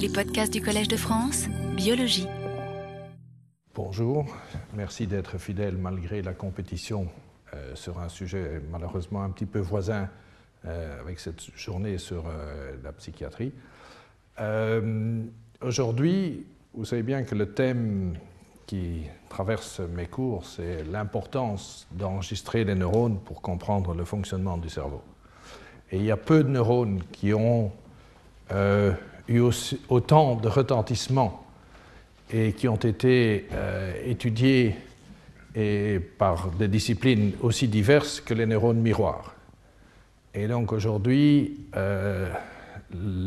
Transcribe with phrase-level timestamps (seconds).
[0.00, 1.46] Les podcasts du Collège de France,
[1.76, 2.26] biologie.
[3.74, 4.24] Bonjour,
[4.74, 7.08] merci d'être fidèle malgré la compétition
[7.52, 10.08] euh, sur un sujet malheureusement un petit peu voisin
[10.64, 13.52] euh, avec cette journée sur euh, la psychiatrie.
[15.60, 18.14] Aujourd'hui, vous savez bien que le thème
[18.66, 25.02] qui traverse mes cours, c'est l'importance d'enregistrer les neurones pour comprendre le fonctionnement du cerveau.
[25.92, 27.70] Et il y a peu de neurones qui ont
[29.30, 29.42] eu
[29.88, 31.44] autant de retentissement
[32.32, 34.76] et qui ont été euh, étudiés
[36.16, 39.34] par des disciplines aussi diverses que les neurones miroirs.
[40.32, 42.28] Et donc aujourd'hui, euh,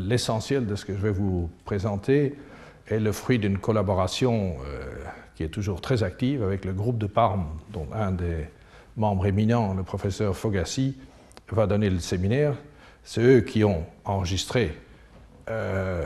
[0.08, 2.35] l'essentiel de ce que je vais vous présenter
[2.88, 4.55] est le fruit d'une collaboration
[5.35, 8.48] qui est toujours très active avec le groupe de Parme, dont un des
[8.98, 10.96] membres éminents, le professeur Fogassi,
[11.52, 12.55] va donner le séminaire.
[13.04, 14.76] C'est eux qui ont enregistré
[15.50, 16.06] euh,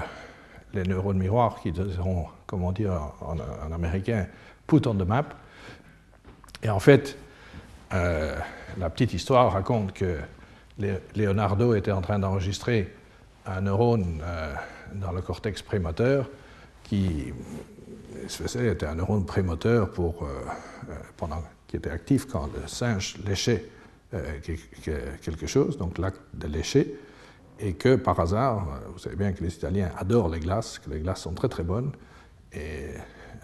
[0.74, 4.28] les neurones miroirs, qui seront, comment dire en, américain,
[4.66, 5.26] put on the map.
[6.64, 7.18] Et en fait,
[7.94, 8.36] euh,
[8.78, 10.18] la petite histoire raconte que
[11.16, 12.94] Leonardo était en train d'enregistrer
[13.46, 14.54] un neurone euh,
[14.96, 16.30] dans le cortex prémoteur
[16.84, 17.34] qui
[18.56, 20.28] était un neurone prémoteur pour,
[21.18, 23.66] pendant, qui était actif quand le singe léchait
[24.12, 26.98] quelque chose, donc l'acte de lécher,
[27.60, 31.00] et que par hasard, vous savez bien que les Italiens adorent les glaces, que les
[31.00, 31.92] glaces sont très très bonnes,
[32.54, 32.92] et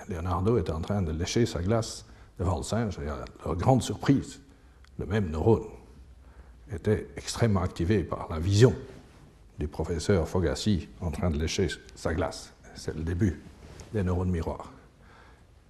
[0.09, 2.06] Leonardo était en train de lécher sa glace
[2.39, 4.39] devant le singe, et à leur grande surprise,
[5.00, 5.66] le même neurone
[6.73, 8.73] était extrêmement activé par la vision
[9.59, 12.53] du professeur Fogassi en train de lécher sa glace.
[12.75, 13.39] C'est le début
[13.94, 14.72] des neurones miroirs.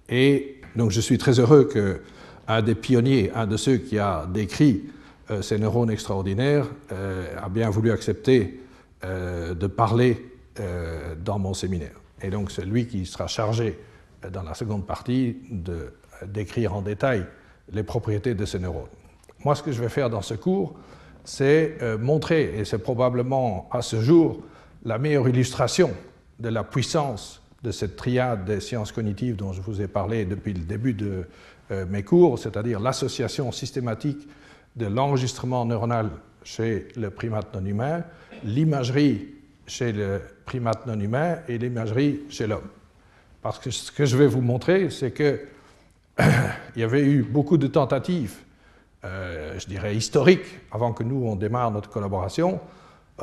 [0.08, 4.84] Et donc je suis très heureux qu'un des pionniers, un de ceux qui a décrit
[5.30, 8.60] euh, ces neurones extraordinaires, euh, a bien voulu accepter
[9.04, 10.30] euh, de parler
[11.24, 11.96] dans mon séminaire.
[12.22, 13.76] Et donc c'est lui qui sera chargé
[14.30, 15.92] dans la seconde partie de
[16.28, 17.26] décrire en détail
[17.72, 18.86] les propriétés de ces neurones.
[19.44, 20.74] Moi, ce que je vais faire dans ce cours,
[21.24, 24.44] c'est montrer, et c'est probablement à ce jour
[24.84, 25.90] la meilleure illustration
[26.38, 30.52] de la puissance de cette triade des sciences cognitives dont je vous ai parlé depuis
[30.52, 31.26] le début de
[31.88, 34.28] mes cours, c'est-à-dire l'association systématique
[34.76, 36.10] de l'enregistrement neuronal
[36.42, 38.04] chez le primate non humain,
[38.42, 39.28] l'imagerie
[39.66, 42.68] chez le primate non humain et l'imagerie chez l'homme.
[43.42, 45.38] Parce que ce que je vais vous montrer, c'est qu'il
[46.76, 48.36] y avait eu beaucoup de tentatives,
[49.04, 52.60] euh, je dirais historiques, avant que nous on démarre notre collaboration,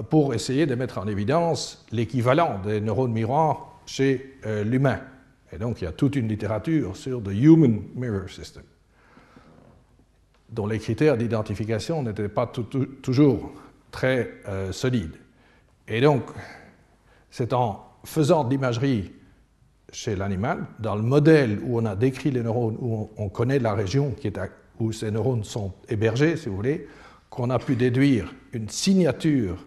[0.10, 5.00] pour essayer de mettre en évidence l'équivalent des neurones miroirs chez euh, l'humain.
[5.52, 8.64] Et donc il y a toute une littérature sur the Human Mirror System,
[10.52, 12.52] dont les critères d'identification n'étaient pas
[13.02, 13.54] toujours
[13.92, 15.16] très euh, solides.
[15.88, 16.24] Et donc,
[17.30, 19.12] c'est en faisant de l'imagerie
[19.92, 23.74] chez l'animal, dans le modèle où on a décrit les neurones, où on, connaît la
[23.74, 24.16] région
[24.80, 26.88] où ces neurones sont hébergés, si vous voulez,
[27.30, 29.66] qu'on a pu déduire une signature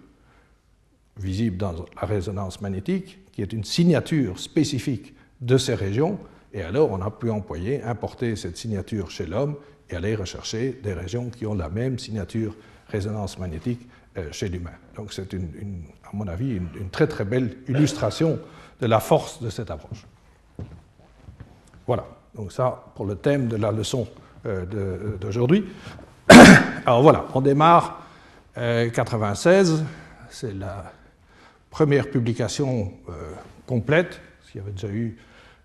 [1.18, 6.18] visible dans la résonance magnétique qui est une signature spécifique de ces régions,
[6.52, 9.56] et alors on a pu employer, importer cette signature chez l'homme
[9.90, 12.54] et aller rechercher des régions qui ont la même signature
[12.88, 13.86] résonance magnétique
[14.16, 14.72] euh, chez l'humain.
[14.96, 18.38] Donc c'est, à mon avis, une, très très belle illustration
[18.80, 20.06] de la force de cette approche.
[21.86, 24.08] Voilà, donc ça pour le thème de la leçon
[24.46, 25.64] euh, d'aujourd'hui.
[26.86, 28.04] Alors voilà, on démarre
[28.54, 29.84] 96, euh,
[30.30, 30.92] c'est la
[31.70, 33.32] première publication euh,
[33.66, 35.18] complète, parce qu'il y avait déjà eu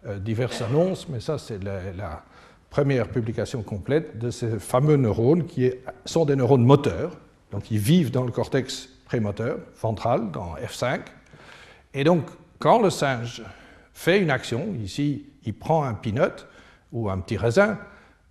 [0.07, 2.23] euh, diverses annonces, mais ça c'est la,
[2.69, 5.71] première publication complète de ces fameux neurones qui
[6.05, 7.17] sont des neurones moteurs,
[7.51, 11.01] donc ils vivent dans le cortex prémoteur ventral, dans F5.
[11.93, 12.25] Et donc
[12.59, 13.41] quand le singe
[13.93, 16.45] fait une action, ici il prend un peanut
[16.91, 17.77] ou un petit raisin,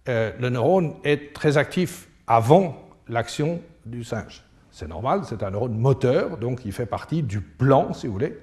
[0.09, 4.45] euh, le neurone est très actif avant l'action du singe.
[4.71, 8.39] C'est normal, c'est un neurone moteur, donc il fait partie du plan, si vous voulez.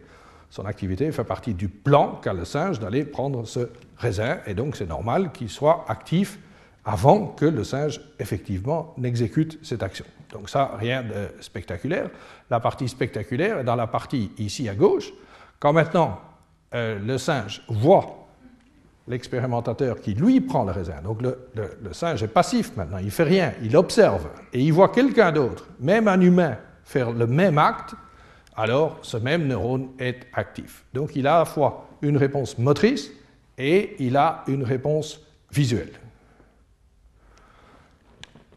[0.56, 3.68] Son activité fait partie du plan qu'a le singe d'aller prendre ce
[3.98, 6.40] raisin, et donc c'est normal qu'il soit actif
[6.86, 10.06] avant que le singe, effectivement, n'exécute cette action.
[10.32, 12.10] Donc ça, rien de spectaculaire.
[12.50, 15.12] La partie spectaculaire est dans la partie ici à gauche.
[15.60, 16.22] Quand maintenant
[16.74, 18.26] euh, le singe voit
[19.10, 21.02] l'expérimentateur qui lui prend le raisin.
[21.04, 21.36] Donc le,
[21.92, 26.08] singe est passif maintenant, il fait rien, il observe et il voit quelqu'un d'autre, même
[26.08, 26.56] un humain,
[26.86, 27.94] faire le même acte,
[28.58, 30.86] alors ce même neurone est actif.
[30.94, 33.12] Donc il a à la fois une réponse motrice
[33.58, 35.20] et il a une réponse
[35.52, 35.94] visuelle.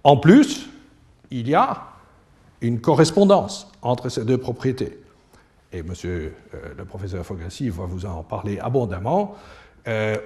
[0.05, 0.69] En plus,
[1.31, 1.85] il y a
[2.61, 4.99] une correspondance entre ces deux propriétés.
[5.73, 6.35] et monsieur
[6.77, 9.37] le professeur Fogassi va vous en parler abondamment,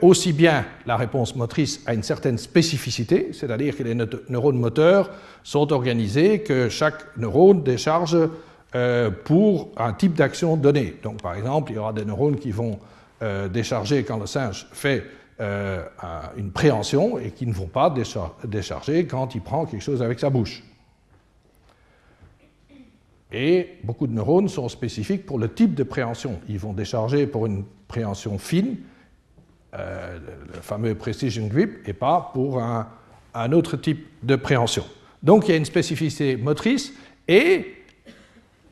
[0.01, 3.95] aussi bien la réponse motrice a une certaine spécificité, c'est-à-dire que les
[4.29, 5.11] neurones moteurs
[5.43, 8.17] sont organisés, que chaque neurone décharge
[9.25, 10.97] pour un type d'action donné.
[11.03, 12.79] Donc par exemple, il y aura des neurones qui vont
[13.51, 15.05] décharger quand le singe fait
[15.43, 15.83] euh,
[16.37, 17.93] une préhension et qui ne vont pas
[18.45, 20.63] décharger quand il prend quelque chose avec sa bouche.
[23.33, 26.39] Et beaucoup de neurones sont spécifiques pour le type de préhension.
[26.49, 28.77] Ils vont décharger pour une préhension fine,
[29.75, 30.19] euh,
[30.55, 32.87] le fameux precision grip, et pas pour un,
[33.53, 34.85] autre type de préhension.
[35.25, 36.93] Donc il y a une spécificité motrice
[37.27, 37.81] et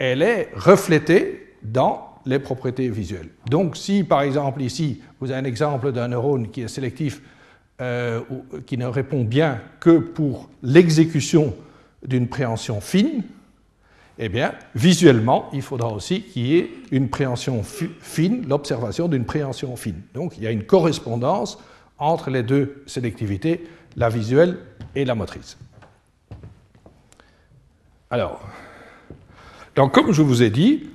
[0.00, 3.28] elle est reflétée dans les propriétés visuelles.
[3.48, 7.20] Donc si par exemple ici, vous avez un exemple d'un neurone qui est sélectif,
[7.80, 8.22] euh,
[8.66, 11.54] qui ne répond bien que pour l'exécution
[12.04, 13.22] d'une préhension fine,
[14.18, 19.76] eh bien, visuellement, il faudra aussi qu'il y ait une préhension fine, l'observation d'une préhension
[19.76, 20.00] fine.
[20.14, 21.58] Donc il y a une correspondance
[21.98, 24.58] entre les deux sélectivités, la visuelle
[24.94, 25.58] et la motrice.
[28.10, 28.40] Alors,
[29.80, 30.90] donc comme je vous ai dit,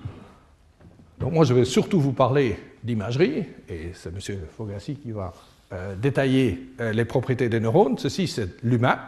[1.17, 4.39] donc moi, je vais surtout vous parler d'imagerie, et c'est M.
[4.55, 5.33] Fogassi qui va
[5.73, 7.97] euh, détailler euh, les propriétés des neurones.
[7.97, 8.99] Ceci, c'est l'humain.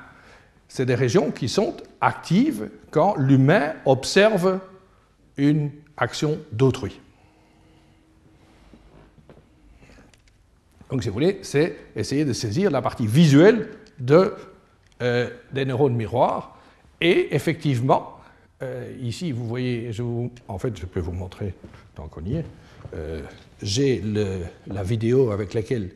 [0.67, 4.59] C'est des régions qui sont actives quand l'humain observe
[5.37, 6.99] une action d'autrui.
[10.89, 13.69] Donc, si vous voulez, c'est essayer de saisir la partie visuelle
[15.03, 16.57] euh, des neurones miroirs.
[16.99, 18.16] Et effectivement,
[18.63, 19.91] euh, ici, vous voyez,
[20.47, 21.53] en fait, je peux vous montrer,
[21.93, 22.45] tant qu'on y est,
[22.95, 23.21] euh,
[23.61, 24.01] j'ai
[24.67, 25.91] la vidéo avec laquelle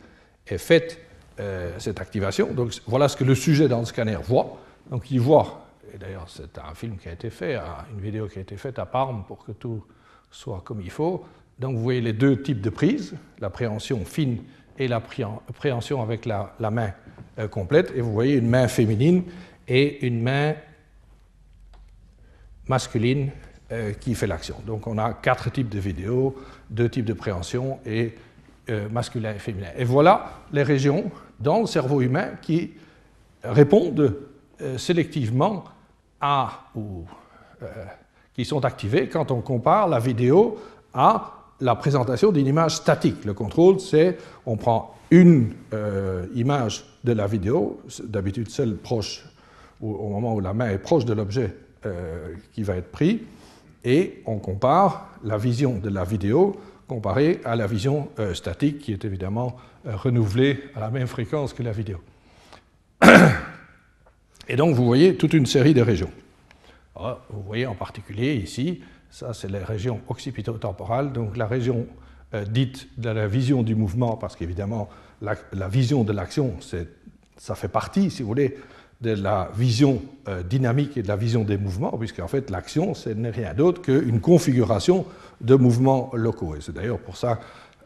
[0.46, 1.00] est faite
[1.40, 2.54] euh, cette activation.
[2.54, 4.60] Donc voilà ce que le sujet dans le scanner voit.
[4.92, 7.58] Donc il voit, et d'ailleurs c'est un film qui a été fait,
[7.94, 9.84] une vidéo qui a été faite à Parme pour que tout
[10.30, 11.24] soit comme il faut.
[11.58, 14.38] Donc vous voyez les deux types de prises, la préhension fine
[14.78, 16.94] et la préhension avec la main
[17.50, 17.92] complète.
[17.96, 19.24] Et vous voyez une main féminine
[19.68, 20.56] et une main
[22.72, 23.32] masculine
[23.72, 24.56] euh, qui fait l'action.
[24.66, 26.36] Donc on a quatre types de vidéos,
[26.70, 28.16] deux types de préhension et
[28.70, 29.72] euh, masculin et féminin.
[29.78, 30.14] Et voilà
[30.54, 32.72] les régions dans le cerveau humain qui
[33.44, 34.16] répondent
[34.62, 35.66] euh, sélectivement
[36.22, 37.06] à ou
[38.34, 40.58] qui sont activées quand on compare la vidéo
[40.94, 43.24] à la présentation d'une image statique.
[43.26, 45.54] Le contrôle, c'est on prend une
[46.34, 49.24] image de la vidéo, d'habitude celle proche,
[49.80, 51.56] au moment où la main est proche de l'objet
[51.86, 53.24] euh, qui va être pris
[53.84, 58.94] et on compare la vision de la vidéo comparée à la vision euh, statique qui
[58.94, 59.56] est évidemment
[59.88, 62.00] euh, renouvelée à la même fréquence que la vidéo.
[64.48, 66.12] Et donc vous voyez toute une série de régions.
[66.96, 71.88] vous voyez en particulier ici, ça c'est les régions occipitotemporales, donc la région
[72.48, 74.88] dite de la vision du mouvement, parce qu'évidemment
[75.22, 76.58] la, vision de l'action,
[77.38, 78.58] ça fait partie, si vous voulez,
[79.02, 83.10] de la vision euh, dynamique et de la vision des mouvements, puisqu'en fait l'action, ce
[83.10, 85.06] n'est rien d'autre qu'une configuration
[85.42, 86.56] de mouvements locaux.
[86.56, 87.40] Et c'est d'ailleurs pour ça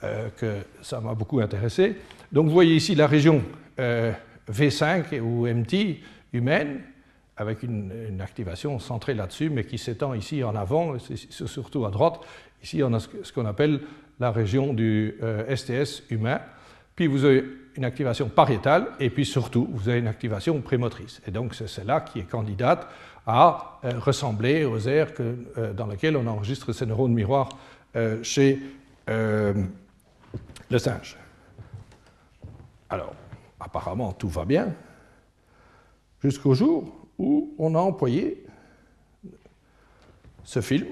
[0.03, 1.95] euh, que ça m'a beaucoup intéressé.
[2.31, 3.41] Donc vous voyez ici la région
[3.79, 4.11] euh,
[4.51, 6.01] V5 ou MT
[6.33, 6.81] humaine,
[7.37, 12.19] avec une, activation centrée là-dessus, mais qui s'étend ici en avant, c'est surtout à droite.
[12.63, 13.81] Ici, on a ce qu'on appelle
[14.21, 15.15] la région du
[15.53, 16.39] STS humain.
[16.95, 17.43] Puis vous avez
[17.75, 21.21] une activation pariétale, et puis surtout, vous avez une activation prémotrice.
[21.27, 22.87] Et donc, c'est celle-là qui est candidate
[23.27, 27.49] à euh, ressembler aux aires euh, dans lesquelles on enregistre ces neurones miroirs
[27.95, 28.59] euh, chez
[29.07, 31.15] le singe.
[32.89, 33.13] Alors,
[33.59, 34.73] apparemment, tout va bien,
[36.23, 38.43] jusqu'au jour où on a employé
[40.43, 40.87] ce film,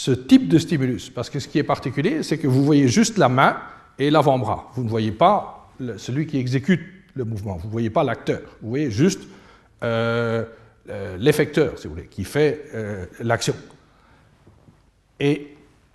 [0.00, 1.10] ce type de stimulus.
[1.10, 3.58] Parce que ce qui est particulier, c'est que vous voyez juste la main
[3.98, 4.70] et l'avant-bras.
[4.74, 6.80] Vous ne voyez pas celui qui exécute
[7.14, 9.20] le mouvement, vous ne voyez pas l'acteur, vous voyez juste
[9.82, 10.46] euh,
[10.88, 13.54] euh, l'effecteur, si vous voulez, qui fait euh, l'action.
[15.18, 15.48] Et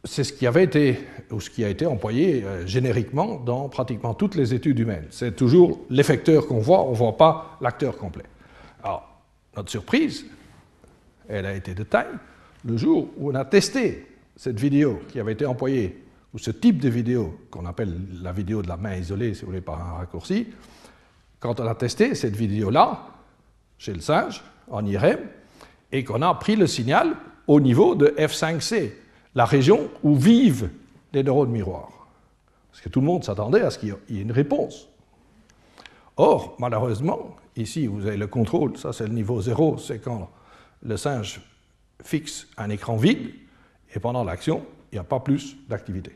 [0.03, 0.99] c'est ce qui avait été,
[1.31, 5.07] ou ce qui a été employé génériquement dans pratiquement toutes les études humaines.
[5.09, 8.25] C'est toujours l'effecteur qu'on voit, on ne voit pas l'acteur complet.
[8.83, 9.23] Alors,
[9.57, 10.27] notre surprise,
[11.27, 12.13] elle a été de taille,
[12.65, 16.03] le jour où on a testé cette vidéo qui avait été employée
[16.33, 19.47] ou ce type de vidéo, qu'on appelle la vidéo de la main isolée, si vous
[19.47, 20.47] voulez, par un raccourci,
[21.39, 23.07] quand on a testé cette vidéo-là,
[23.77, 25.19] chez le singe, en IRM,
[25.91, 27.15] et qu'on a pris le signal
[27.47, 28.91] au niveau de F5C,
[29.35, 30.69] la région où vivent
[31.13, 32.07] les neurones miroirs.
[32.71, 34.89] Parce que tout le monde s'attendait à ce qu'il y ait une réponse.
[36.17, 40.29] Or, malheureusement, ici, vous avez le contrôle, ça c'est le niveau zéro, c'est quand
[40.83, 41.41] le singe
[42.03, 43.31] fixe un écran vide,
[43.93, 46.11] et pendant l'action, il n'y a pas plus d'activité.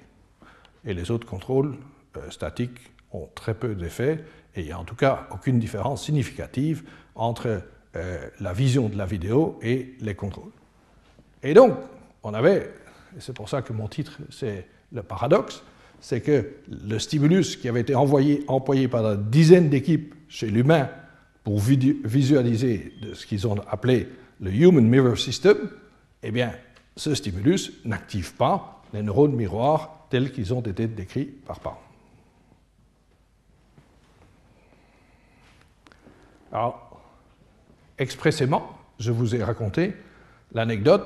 [0.86, 1.78] Et les autres contrôles
[2.18, 4.24] euh, statiques ont très peu d'effet,
[4.56, 6.84] et il n'y a en tout cas aucune différence significative
[7.16, 7.62] entre
[7.96, 10.52] euh, la vision de la vidéo et les contrôles.
[11.44, 11.76] Et donc,
[12.24, 12.72] on avait,
[13.16, 15.64] et c'est pour ça que mon titre c'est le paradoxe,
[16.02, 20.90] c'est que le stimulus qui avait été envoyé, employé par une dizaine d'équipes chez l'humain
[21.44, 24.08] pour visualiser ce qu'ils ont appelé
[24.40, 25.58] le Human Mirror System,
[26.24, 26.54] eh bien,
[26.96, 31.76] ce stimulus n'active pas les neurones miroirs tels qu'ils ont été décrits par Palm.
[36.52, 37.02] Alors,
[37.98, 39.94] expressément, je vous ai raconté
[40.54, 41.06] l'anecdote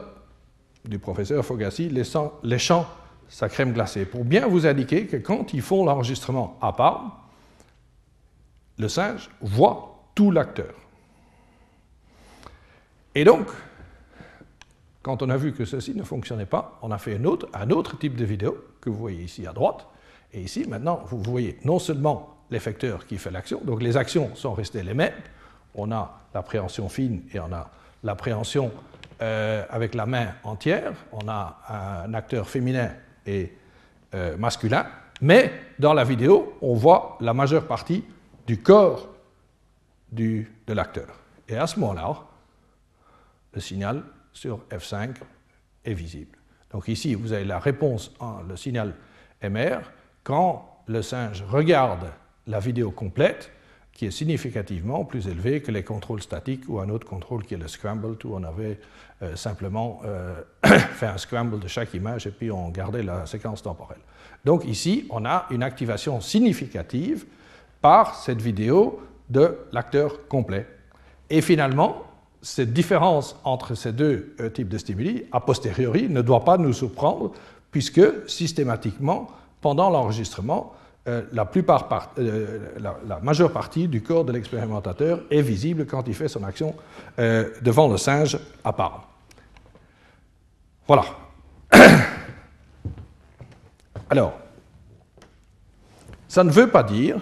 [0.85, 2.87] du professeur Fogassi léchant
[3.27, 7.29] sa crème glacée pour bien vous indiquer que quand ils font l'enregistrement à part,
[8.77, 10.73] le singe voit tout l'acteur.
[13.15, 13.47] Et donc,
[15.03, 17.69] quand on a vu que ceci ne fonctionnait pas, on a fait un autre, un
[17.69, 19.85] autre type de vidéo que vous voyez ici à droite.
[20.31, 24.53] Et ici, maintenant, vous voyez non seulement l'effecteur qui fait l'action, donc les actions sont
[24.53, 25.13] restées les mêmes.
[25.75, 27.69] On a l'appréhension fine et on a
[28.03, 28.71] l'appréhension
[29.21, 30.93] euh, avec la main entière.
[31.11, 32.91] On a un acteur féminin
[33.25, 33.53] et
[34.15, 34.85] euh, masculin.
[35.21, 38.03] Mais dans la vidéo, on voit la majeure partie
[38.47, 39.09] du corps
[40.11, 41.07] de l'acteur.
[41.47, 42.15] Et à ce moment-là,
[43.53, 45.15] le signal sur F5
[45.85, 46.37] est visible.
[46.71, 48.95] Donc ici, vous avez la réponse en le signal
[49.43, 49.79] MR
[50.23, 52.11] quand le singe regarde
[52.47, 53.51] la vidéo complète,
[53.91, 57.57] qui est significativement plus élevée que les contrôles statiques ou un autre contrôle qui est
[57.57, 58.79] le scramble, où on avait
[59.21, 63.61] euh, simplement euh, fait un scramble de chaque image et puis on gardait la séquence
[63.61, 64.01] temporelle.
[64.43, 67.25] Donc ici, on a une activation significative
[67.81, 70.67] par cette vidéo de l'acteur complet.
[71.29, 72.03] Et finalement,
[72.43, 76.73] cette différence entre ces deux euh, types de stimuli, a posteriori, ne doit pas nous
[76.73, 77.31] surprendre,
[77.71, 79.31] puisque systématiquement,
[79.61, 80.73] pendant l'enregistrement,
[81.07, 86.43] euh, euh, la, majeure partie du corps de l'expérimentateur est visible quand il fait son
[86.43, 86.75] action
[87.17, 89.09] devant le singe à part.
[90.87, 91.03] Voilà.
[94.09, 94.33] Alors,
[96.27, 97.17] ça ne veut pas dire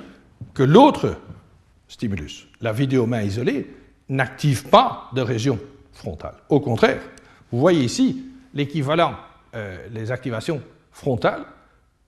[0.53, 1.15] que l'autre
[1.87, 3.67] stimulus, la vidéo main isolée,
[4.11, 5.57] n'active pas de région
[5.93, 6.35] frontale.
[6.49, 7.01] Au contraire,
[7.51, 9.15] vous voyez ici l'équivalent,
[9.55, 11.45] euh, les activations frontales,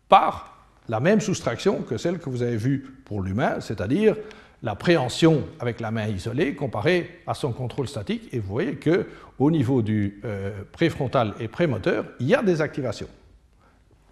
[0.10, 4.16] par la même soustraction que celle que vous avez vue pour l'humain, c'est-à-dire
[4.62, 8.30] la préhension avec la main isolée comparée à son contrôle statique.
[8.34, 13.10] Et vous voyez qu'au niveau du euh, préfrontal et prémoteur, il y a des activations.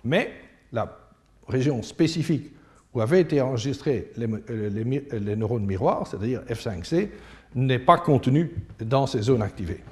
[0.03, 0.31] Mais
[0.71, 0.97] la
[1.47, 2.53] région spécifique
[2.93, 7.09] où avaient été enregistrés les, euh, les neurones miroirs, c'est-à-dire F5C,
[7.55, 9.83] n'est pas contenu dans ces zones activées.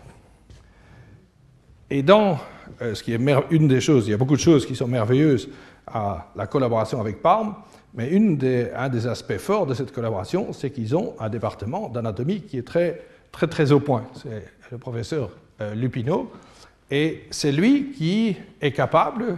[1.89, 2.38] Et dans
[2.82, 4.88] euh, ce qui est une des choses, il y a beaucoup de choses qui sont
[4.88, 5.50] merveilleuses
[5.88, 7.56] à la collaboration avec Parme,
[7.96, 11.89] mais une des, un des aspects forts de cette collaboration, c'est qu'ils ont un département
[11.89, 13.01] d'anatomie qui est très,
[13.32, 14.06] très, très au point.
[14.13, 16.32] C'est le professeur euh, Lupino,
[16.92, 19.38] et c'est lui qui est capable,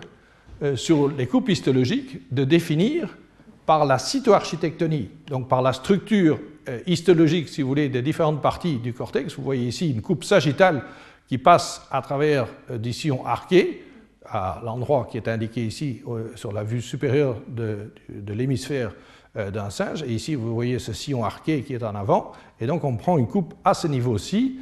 [0.61, 3.17] euh, sur les coupes histologiques, de définir
[3.65, 6.39] par la cytoarchitectonie, donc par la structure
[6.85, 9.35] histologique, si vous voulez, des différentes parties du cortex.
[9.35, 10.83] Vous voyez ici une coupe sagittale
[11.27, 13.85] qui passe à travers euh, des sillons arqués,
[14.25, 16.01] à l'endroit qui est indiqué ici
[16.35, 17.91] sur la vue supérieure de,
[18.27, 18.93] l'hémisphère
[19.37, 20.03] euh, d'un singe.
[20.03, 22.33] Et ici, vous voyez ce sillon arqué qui est en avant.
[22.59, 24.59] Et donc, on prend une coupe à ce niveau-ci.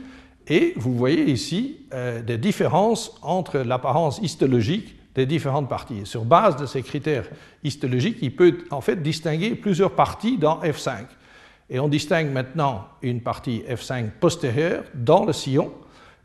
[0.48, 1.86] Et vous voyez ici
[2.26, 6.06] des différences entre l'apparence histologique des différentes parties.
[6.06, 7.30] sur base de ces critères
[7.64, 11.06] histologiques, il peut en fait distinguer plusieurs parties dans F5.
[11.70, 15.72] Et on distingue maintenant une partie F5 postérieure dans le sillon,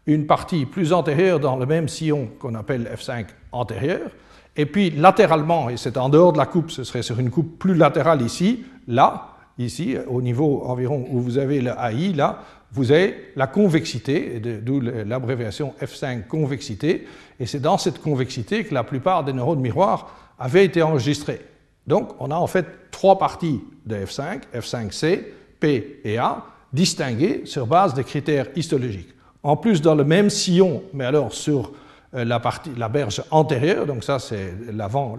[0.07, 4.11] une partie plus antérieure dans le même sillon qu'on appelle F5 antérieur,
[4.57, 7.59] et puis latéralement, et c'est en dehors de la coupe, ce serait sur une coupe
[7.59, 12.41] plus latérale ici, là, ici, au niveau environ où vous avez le AI, là,
[12.73, 17.07] vous avez la convexité, d'où l'abréviation F5 convexité,
[17.39, 21.41] et c'est dans cette convexité que la plupart des neurones miroirs avaient été enregistrés.
[21.87, 25.21] Donc, on a en fait trois parties de F5, F5C,
[25.61, 29.15] P et A, distinguées sur base des critères histologiques.
[29.43, 31.73] En plus, dans le même sillon, mais alors sur
[32.15, 35.17] euh, la, partie, la berge antérieure, donc ça c'est l'avant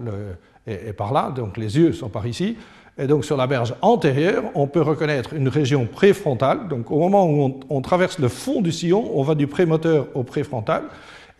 [0.66, 2.56] est, par là, donc les yeux sont par ici,
[2.98, 7.26] et donc sur la berge antérieure, on peut reconnaître une région préfrontale, donc au moment
[7.26, 10.82] où on, on traverse le fond du sillon, on va du prémoteur au préfrontal,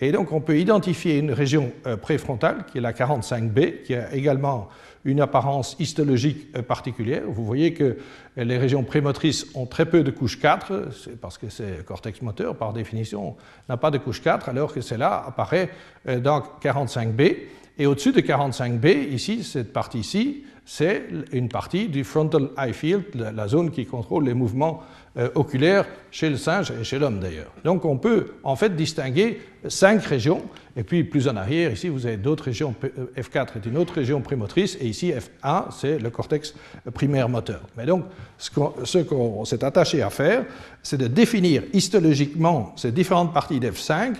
[0.00, 4.14] Et donc on peut identifier une région euh, préfrontale, qui est la 45B, qui a
[4.14, 4.68] également
[5.06, 7.22] une apparence histologique euh, particulière.
[7.26, 7.96] Vous voyez que
[8.36, 12.56] les régions prémotrices ont très peu de couche 4, c'est parce que c'est cortex moteur,
[12.56, 13.36] par définition,
[13.68, 15.70] n'a pas de couche 4, alors que cela apparaît
[16.08, 17.36] euh, dans 45B.
[17.78, 23.46] Et au-dessus de 45B, ici, cette partie-ci, c'est une partie du frontal eye field, la
[23.46, 24.82] zone qui contrôle les mouvements
[25.16, 27.52] euh, oculaires chez le singe et chez l'homme d'ailleurs.
[27.64, 30.42] Donc on peut en fait distinguer cinq régions,
[30.76, 33.94] et puis plus en arrière, ici vous avez d'autres régions, euh, F4 est une autre
[33.94, 36.52] région prémotrice, et ici F1 c'est le cortex
[36.92, 37.62] primaire moteur.
[37.76, 38.04] Mais donc
[38.36, 40.44] ce qu'on s'est attaché à faire,
[40.82, 44.16] c'est de définir histologiquement ces différentes parties d'F5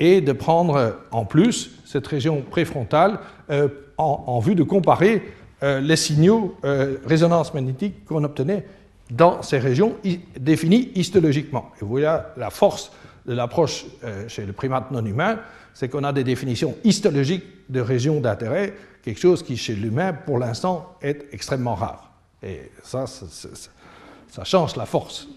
[0.00, 3.18] et de prendre en plus cette région préfrontale
[3.50, 5.22] euh, en, vue de comparer
[5.62, 8.64] euh, les signaux euh, résonance magnétique qu'on obtenait
[9.10, 9.96] dans ces régions
[10.38, 11.72] définies histologiquement.
[11.76, 12.92] Et vous voyez la force
[13.26, 15.40] de l'approche euh, chez le primate non humain,
[15.74, 20.38] c'est qu'on a des définitions histologiques de régions d'intérêt, quelque chose qui chez l'humain, pour
[20.38, 22.12] l'instant, est extrêmement rare.
[22.42, 25.28] Et ça, ça, change la force,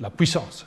[0.00, 0.64] la puissance.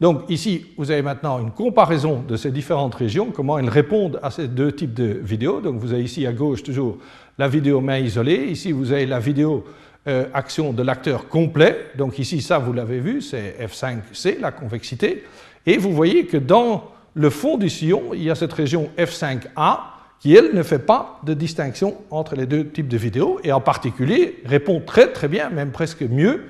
[0.00, 4.30] Donc ici, vous avez maintenant une comparaison de ces différentes régions, comment elles répondent à
[4.30, 5.60] ces deux types de vidéos.
[5.60, 6.98] Donc vous avez ici à gauche toujours
[7.40, 8.48] la vidéo main isolée.
[8.50, 9.64] Ici, vous avez la vidéo
[10.06, 11.86] euh, action de l'acteur complet.
[11.96, 15.24] Donc ici, ça, vous l'avez vu, c'est F5C, la convexité.
[15.64, 19.78] Et vous voyez que dans le fond du sillon, il y a cette région F5A
[20.18, 23.60] qui, elle, ne fait pas de distinction entre les deux types de vidéos et en
[23.62, 26.44] particulier répond très très bien, même presque mieux,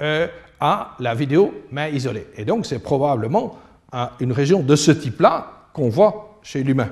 [0.00, 0.28] euh,
[0.60, 2.28] à la vidéo main isolée.
[2.36, 3.58] Et donc, c'est probablement
[4.20, 6.90] une région de ce type-là qu'on voit chez l'humain.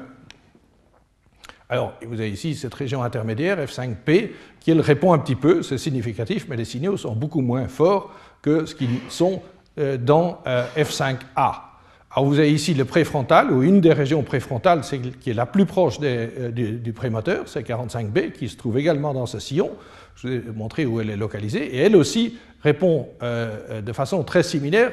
[1.70, 4.30] Alors, vous avez ici cette région intermédiaire, F5P,
[4.60, 8.66] qui répond un petit peu, c'est significatif, mais les signaux sont beaucoup moins forts que
[8.66, 9.40] ce qu'ils sont
[9.78, 11.16] euh, dans euh, F5A.
[11.36, 14.82] Alors, vous avez ici le préfrontal, ou une des régions préfrontales
[15.20, 19.26] qui est la plus proche euh, du, prémoteur, c'est 45B, qui se trouve également dans
[19.26, 19.70] ce sillon.
[20.16, 24.42] Je vous ai montré où elle est localisée, et elle aussi répond de façon très
[24.42, 24.92] similaire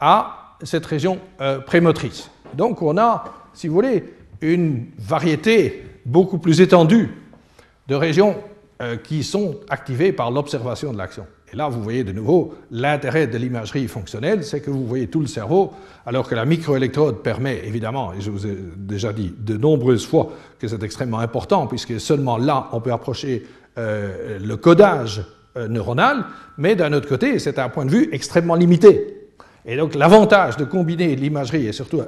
[0.00, 1.20] à cette région
[1.66, 2.30] prémotrice.
[2.54, 4.02] Donc, on a, si vous voulez,
[4.40, 7.10] une variété beaucoup plus étendue
[7.88, 8.36] de régions
[8.80, 11.26] euh, qui sont activées par l'observation de l'action.
[11.52, 15.20] Et là, vous voyez de nouveau l'intérêt de l'imagerie fonctionnelle, c'est que vous voyez tout
[15.20, 15.72] le cerveau,
[16.06, 20.32] alors que la microélectrode permet, évidemment, et je vous ai déjà dit de nombreuses fois
[20.58, 23.46] que c'est extrêmement important, puisque seulement là, on peut approcher
[23.78, 25.22] euh, le codage
[25.58, 26.24] euh, neuronal,
[26.56, 29.28] mais d'un autre côté, c'est un point de vue extrêmement limité.
[29.64, 32.00] Et donc l'avantage de combiner l'imagerie, et surtout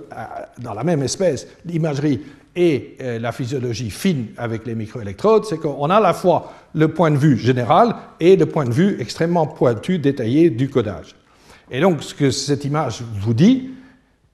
[0.58, 2.20] dans la même espèce, l'imagerie
[2.56, 6.88] et euh, la physiologie fine avec les microélectrodes, c'est qu'on a à la fois le
[6.88, 11.16] point de vue général et le point de vue extrêmement pointu, détaillé du codage.
[11.70, 13.70] Et donc, ce que cette image vous dit,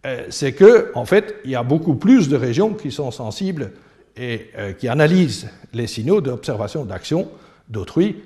[0.06, 3.72] euh, c'est que, en fait, il y a beaucoup plus de régions qui sont sensibles
[4.16, 7.28] et euh, qui analysent les signaux d'observation d'action
[7.68, 8.16] d'autrui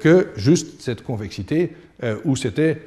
[0.00, 1.72] que juste cette convexité
[2.24, 2.78] où c'était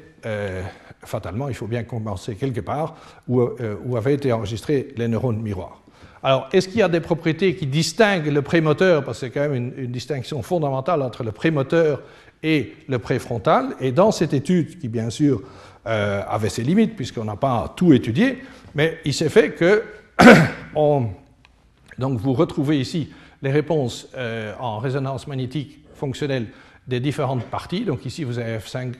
[1.02, 2.96] fatalement, il faut bien commencer quelque part,
[3.28, 3.42] où,
[3.84, 5.82] où avaient été enregistrés les neurones miroirs.
[6.26, 9.48] Alors, est-ce qu'il y a des propriétés qui distinguent le prémoteur, parce que c'est quand
[9.48, 12.02] même une, distinction fondamentale entre le prémoteur
[12.42, 15.40] et le préfrontal, et dans cette étude, qui bien sûr
[15.86, 18.42] euh, avait ses limites, puisqu'on n'a pas tout étudié,
[18.74, 19.84] mais il s'est fait que,
[20.74, 23.08] donc vous retrouvez ici
[23.40, 26.48] les réponses euh, en résonance magnétique fonctionnelle
[26.88, 28.94] des différentes parties, donc ici vous avez F5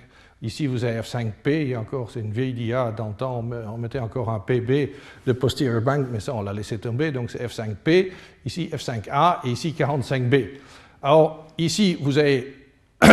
[0.47, 4.39] Ici, vous avez F5P, et encore, c'est une vieille DIA, temps, on mettait encore un
[4.39, 4.93] PB
[5.27, 8.13] de posterior bank, mais ça, on l'a laissé tomber, donc c'est F5P,
[8.45, 10.51] ici F5A, et ici 45B.
[11.03, 12.55] Alors, ici, vous avez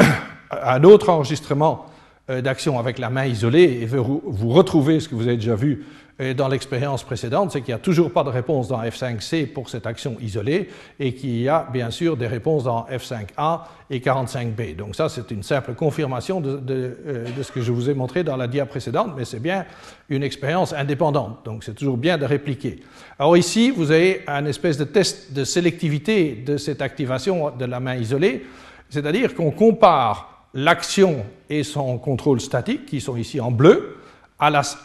[0.52, 1.88] un autre enregistrement
[2.30, 5.86] euh, d'action avec la main isolée, et vous retrouvez ce que vous avez déjà vu
[6.20, 9.88] dans l'expérience précédente, c'est qu'il n'y a toujours pas de réponse dans F5C pour cette
[9.88, 14.76] action isolée et qu'il y a bien sûr des réponses dans F5A et 45B.
[14.76, 18.24] Donc ça, c'est une simple confirmation de, euh, de, ce que je vous ai montré
[18.24, 19.66] dans la dia précédente, mais c'est bien
[20.10, 21.40] une expérience indépendante.
[21.46, 22.82] Donc c'est toujours bien de répliquer.
[23.18, 27.80] Alors ici, vous avez un espèce de test de sélectivité de cette activation de la
[27.80, 28.46] main isolée,
[28.90, 33.98] c'est-à-dire qu'on compare l'action et son contrôle statique, qui sont ici en bleu,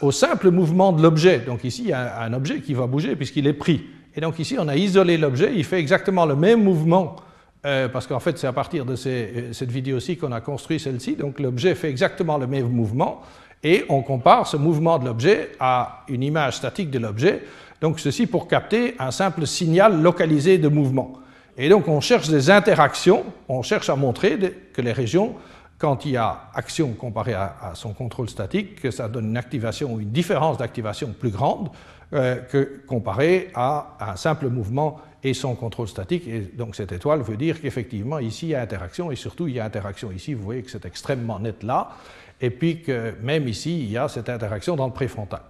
[0.01, 1.39] au simple mouvement de l'objet.
[1.39, 3.81] Donc ici, il y a un objet qui va bouger puisqu'il est pris.
[4.15, 7.15] Et donc ici, on a isolé l'objet, il fait exactement le même mouvement,
[7.65, 11.15] euh, parce qu'en fait, c'est à partir de euh, cette vidéo-ci qu'on a construit celle-ci.
[11.15, 13.21] Donc l'objet fait exactement le même mouvement,
[13.63, 17.43] et on compare ce mouvement de l'objet à une image statique de l'objet.
[17.81, 21.13] Donc ceci pour capter un simple signal localisé de mouvement.
[21.57, 24.37] Et donc on cherche des interactions, on cherche à montrer
[24.73, 25.35] que les régions
[25.79, 29.99] quand il y a action comparée à, son contrôle statique, que ça donne une activation
[29.99, 31.69] une différence d'activation plus grande
[32.13, 36.27] euh, que comparée à un simple mouvement et son contrôle statique.
[36.27, 39.55] Et donc cette étoile veut dire qu'effectivement, ici, il y a interaction, et surtout, il
[39.55, 40.33] y a interaction ici.
[40.33, 41.91] Vous voyez que c'est extrêmement net là,
[42.41, 45.41] et puis que même ici, il y a cette interaction dans le préfrontal.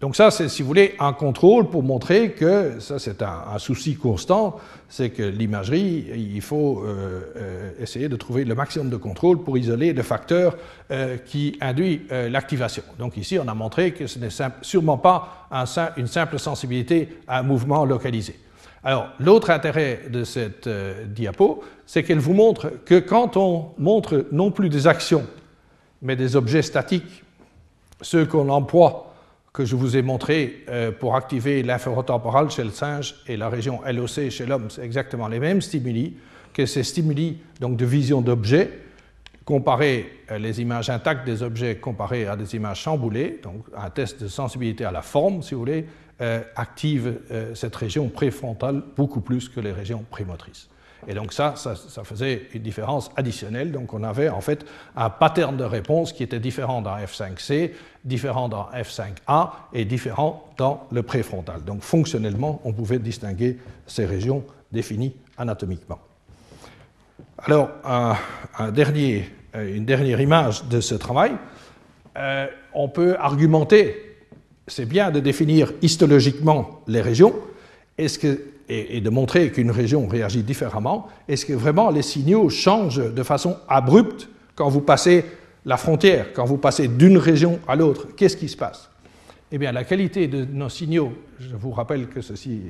[0.00, 3.96] Donc ça, c'est, si vous voulez, un contrôle pour montrer que, ça c'est un, souci
[3.96, 9.42] constant, c'est que l'imagerie, il faut euh, euh, essayer de trouver le maximum de contrôle
[9.42, 10.56] pour isoler le facteur
[10.90, 12.82] euh, qui induit l'activation.
[12.98, 14.28] Donc ici, on a montré que ce n'est
[14.60, 15.64] sûrement pas un,
[15.96, 18.38] une simple sensibilité à un mouvement localisé.
[18.84, 20.68] Alors, l'autre intérêt de cette
[21.08, 25.26] diapo, c'est qu'elle vous montre que quand on montre non plus des actions,
[26.02, 27.24] mais des objets statiques,
[28.02, 29.06] ceux qu'on emploie
[29.56, 33.80] que je vous ai montré euh, pour activer l'infratemporal chez le singe et la région
[33.90, 36.18] LOC chez l'homme, c'est exactement les mêmes stimuli
[36.52, 38.70] que ces stimuli donc, de vision d'objets,
[39.46, 44.22] comparer euh, les images intactes des objets comparées à des images chamboulées, donc un test
[44.22, 45.86] de sensibilité à la forme, si vous voulez,
[46.20, 47.18] euh, active
[47.54, 50.68] cette région préfrontale beaucoup plus que les régions prémotrices.
[51.08, 53.72] Et donc ça, ça, faisait une différence additionnelle.
[53.72, 54.64] Donc on avait en fait
[54.96, 57.72] un pattern de réponse qui était différent dans F5C,
[58.04, 61.62] différent dans F5A et différent dans le préfrontal.
[61.64, 65.98] Donc fonctionnellement, on pouvait distinguer ces régions définies anatomiquement.
[67.38, 67.68] Alors,
[68.72, 71.32] dernier, une dernière image de ce travail.
[72.16, 74.16] Euh, on peut argumenter,
[74.66, 77.34] c'est bien de définir histologiquement les régions.
[77.98, 83.12] Est-ce que et, de montrer qu'une région réagit différemment, est-ce que vraiment les signaux changent
[83.12, 85.24] de façon abrupte quand vous passez
[85.64, 88.08] la frontière, quand vous passez d'une région à l'autre?
[88.16, 88.90] Qu'est-ce qui se passe?
[89.52, 92.62] Eh bien, la qualité de nos signaux, je vous rappelle que ceci,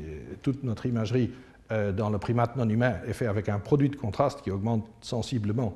[0.43, 1.31] toute notre imagerie
[1.73, 4.87] euh, dans le primate non humain est faite avec un produit de contraste qui augmente
[5.01, 5.75] sensiblement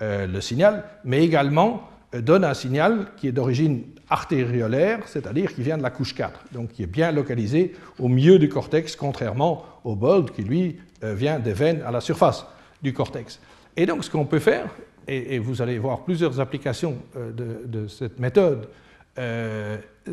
[0.00, 5.76] euh, le signal, mais également donne un signal qui est d'origine artériolaire, c'est-à-dire qui vient
[5.76, 9.94] de la couche 4, donc qui est bien localisé au milieu du cortex, contrairement au
[9.94, 12.46] BOLD qui, lui, euh, vient des veines à la surface
[12.82, 13.40] du cortex.
[13.76, 14.70] Et donc, ce qu'on peut faire,
[15.06, 17.32] et, vous allez voir plusieurs applications euh,
[17.64, 18.68] de, cette méthode,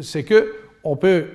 [0.02, 1.28] c'est qu'on peut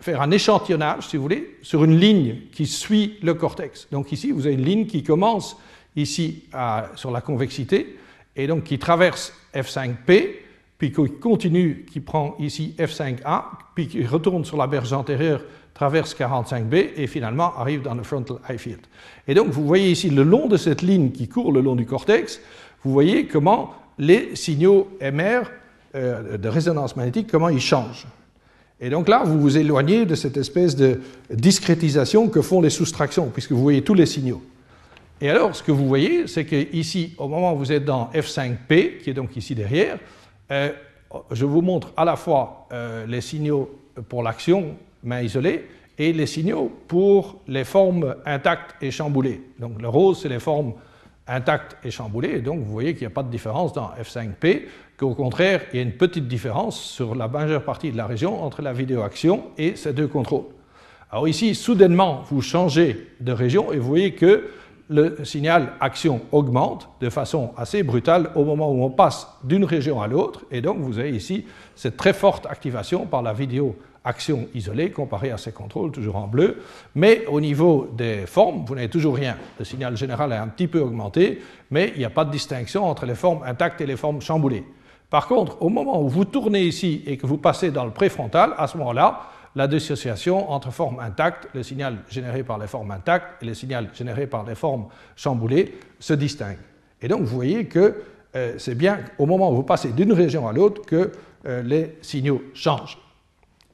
[0.00, 3.88] faire un échantillonnage, si vous voulez, sur une ligne qui suit le cortex.
[3.90, 5.56] Donc ici, vous avez une ligne qui commence
[5.96, 6.44] ici
[6.94, 7.96] sur la convexité,
[8.36, 10.28] et donc qui traverse F5P,
[10.78, 15.40] puis qui continue, qui prend ici F5A, puis qui retourne sur la berge antérieure,
[15.74, 18.80] traverse 45B, et finalement arrive dans le frontal eye field.
[19.26, 21.86] Et donc vous voyez ici, le long de cette ligne qui court le long du
[21.86, 22.40] cortex,
[22.84, 25.50] vous voyez comment les signaux MR
[25.94, 28.06] euh, de résonance magnétique, comment ils changent.
[28.80, 33.30] Et donc là, vous vous éloignez de cette espèce de discrétisation que font les soustractions,
[33.32, 34.42] puisque vous voyez tous les signaux.
[35.20, 38.98] Et alors, ce que vous voyez, c'est qu'ici, au moment où vous êtes dans F5P,
[38.98, 39.98] qui est donc ici derrière,
[40.50, 40.70] euh,
[41.30, 43.70] je vous montre à la fois euh, les signaux
[44.10, 45.66] pour l'action, main isolée,
[45.98, 49.40] et les signaux pour les formes intactes et chamboulées.
[49.58, 50.74] Donc le rose, c'est les formes
[51.26, 54.64] intactes et chamboulées, et donc vous voyez qu'il n'y a pas de différence dans F5P,
[54.98, 58.44] qu'au contraire, il y a une petite différence sur la majeure partie de la région
[58.44, 60.44] entre la vidéo-action et ces deux contrôles.
[61.10, 64.50] Alors ici, soudainement, vous changez de région et vous voyez que
[64.88, 70.00] le signal action augmente de façon assez brutale au moment où on passe d'une région
[70.00, 71.44] à l'autre, et donc vous avez ici
[71.74, 76.28] cette très forte activation par la vidéo action isolée comparée à ces contrôles toujours en
[76.28, 76.62] bleu,
[76.94, 79.36] mais au niveau des formes, vous n'avez toujours rien.
[79.58, 82.84] Le signal général est un petit peu augmenté, mais il n'y a pas de distinction
[82.84, 84.64] entre les formes intactes et les formes chamboulées.
[85.10, 88.54] Par contre, au moment où vous tournez ici et que vous passez dans le préfrontal,
[88.58, 89.22] à ce moment-là,
[89.56, 93.88] la dissociation entre formes intactes, le signal généré par les formes intactes et le signal
[93.94, 96.58] généré par les formes chamboulées se distinguent.
[97.00, 98.02] Et donc vous voyez que
[98.36, 101.10] euh, c'est bien au moment où vous passez d'une région à l'autre que
[101.46, 102.98] euh, les signaux changent.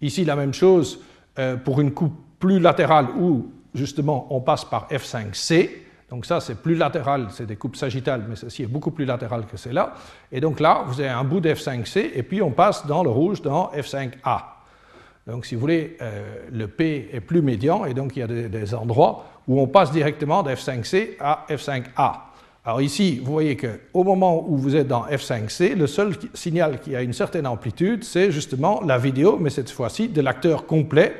[0.01, 1.01] Ici la même chose
[1.41, 5.69] euh, pour une coupe plus latérale où justement on passe par F5C.
[6.11, 9.47] Donc ça c'est plus latéral, c'est des coupes sagittales, mais ceci est beaucoup plus latéral
[9.47, 9.95] que celle-là.
[10.31, 13.43] Et donc là vous avez un bout d'F5C et puis on passe dans le rouge
[13.43, 14.52] dans F5A.
[15.27, 18.27] Donc, si vous voulez, euh, le P est plus médian et donc il y a
[18.27, 22.15] des, endroits où on passe directement de F5C à F5A.
[22.65, 26.95] Alors ici, vous voyez qu'au moment où vous êtes dans F5C, le seul signal qui
[26.95, 31.15] a une certaine amplitude, c'est justement la vidéo, mais cette fois-ci de l'acteur complet,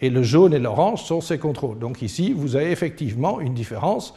[0.00, 1.78] et le jaune et l'orange sont ces contrôles.
[1.78, 4.14] Donc ici, vous avez effectivement une différence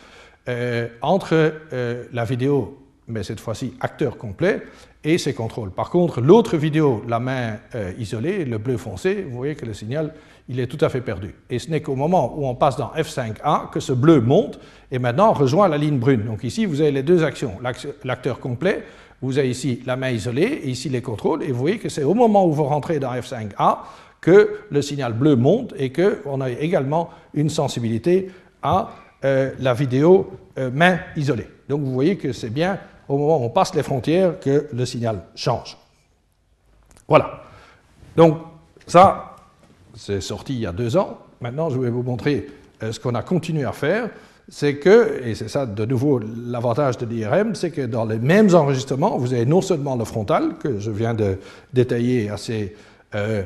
[0.47, 4.63] euh, entre euh, la vidéo, mais cette fois-ci acteur complet,
[5.03, 5.71] et ses contrôles.
[5.71, 9.73] Par contre, l'autre vidéo, la main euh, isolée, le bleu foncé, vous voyez que le
[9.73, 10.13] signal
[10.49, 11.35] il est tout à fait perdu.
[11.49, 14.59] Et ce n'est qu'au moment où on passe dans F5A que ce bleu monte
[14.91, 16.23] et maintenant rejoint la ligne brune.
[16.25, 17.53] Donc ici, vous avez les deux actions,
[18.03, 18.83] l'acteur complet,
[19.21, 22.03] vous avez ici la main isolée et ici les contrôles, et vous voyez que c'est
[22.03, 23.77] au moment où vous rentrez dans F5A
[24.21, 28.31] que le signal bleu monte et qu'on a également une sensibilité
[28.63, 28.89] à
[29.23, 31.47] euh, la vidéo euh, main isolée.
[31.69, 32.79] Donc vous voyez que c'est bien
[33.09, 35.77] au moment où on passe les frontières que le signal change.
[37.07, 37.41] Voilà.
[38.15, 38.37] Donc
[38.85, 39.35] ça,
[39.95, 41.17] c'est sorti il y a deux ans.
[41.41, 42.47] Maintenant, je vais vous montrer
[42.83, 44.09] euh, ce qu'on a continué à faire.
[44.47, 48.53] C'est que, et c'est ça de nouveau l'avantage de l'IRM, c'est que dans les mêmes
[48.55, 51.37] enregistrements, vous avez non seulement le frontal, que je viens de
[51.71, 52.75] détailler assez,
[53.13, 53.43] euh,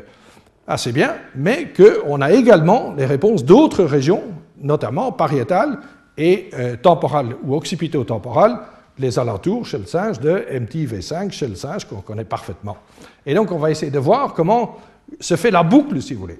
[0.93, 4.23] bien, mais qu'on a également les réponses d'autres régions,
[4.61, 5.79] notamment pariétales
[6.17, 8.59] et euh, temporales ou occipito-temporales,
[8.99, 12.77] les alentours chez le singe de MTV5 chez le singe qu'on connaît parfaitement.
[13.25, 14.77] Et donc on va essayer de voir comment
[15.19, 16.39] se fait la boucle, si vous voulez.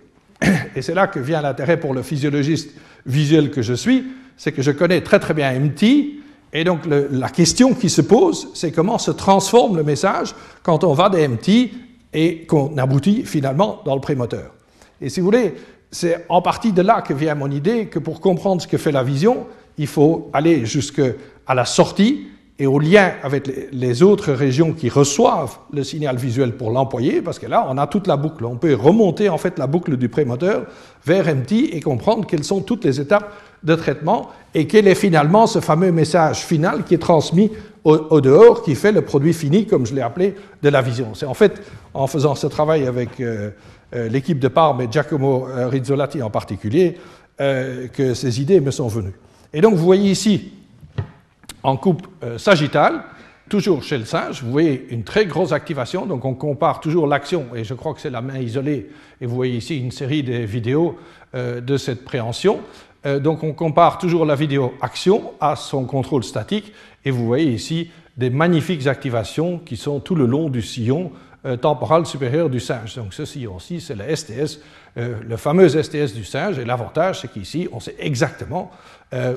[0.76, 2.72] Et c'est là que vient l'intérêt pour le physiologiste
[3.06, 4.06] visuel que je suis,
[4.38, 5.84] c'est que je connais très très bien MT,
[6.54, 10.94] et donc la question qui se pose, c'est comment se transforme le message quand on
[10.94, 11.72] va des MT
[12.13, 14.54] et qu'on aboutit finalement dans le prémoteur.
[15.02, 15.56] Et si vous voulez,
[15.89, 18.92] c'est en partie de là que vient mon idée que pour comprendre ce que fait
[18.92, 21.13] la vision, il faut aller jusqu'à
[21.52, 22.28] la sortie
[22.60, 27.39] et au lien avec les autres régions qui reçoivent le signal visuel pour l'employer, parce
[27.39, 28.46] que là, on a toute la boucle.
[28.46, 30.66] On peut remonter en fait la boucle du prémoteur
[31.04, 35.48] vers MT et comprendre quelles sont toutes les étapes de traitement et quel est finalement
[35.48, 37.52] ce fameux message final qui est transmis
[37.84, 41.16] au, dehors, qui fait le produit fini, comme je l'ai appelé, de la vision.
[41.16, 41.62] C'est en fait
[41.94, 43.50] en faisant ce travail avec euh,
[43.94, 46.98] euh, l'équipe de Parme et Giacomo euh, Rizzolatti en particulier
[47.39, 49.16] que ces idées me sont venues.
[49.54, 50.54] Et donc vous voyez ici
[51.63, 53.04] en coupe euh, sagittale,
[53.49, 57.47] toujours chez le singe, vous voyez une très grosse activation, donc on compare toujours l'action,
[57.56, 58.89] et je crois que c'est la main isolée,
[59.21, 60.97] et vous voyez ici une série de vidéos
[61.36, 62.60] euh, de cette préhension.
[63.06, 66.73] Euh, donc on compare toujours la vidéo action à son contrôle statique,
[67.06, 71.12] et vous voyez ici des magnifiques activations qui sont tout le long du sillon
[71.60, 72.95] temporal supérieur du singe.
[72.95, 74.62] Donc ce sillon-ci, c'est le STS,
[74.95, 78.71] le fameux STS du singe, et l'avantage, c'est qu'ici, on sait exactement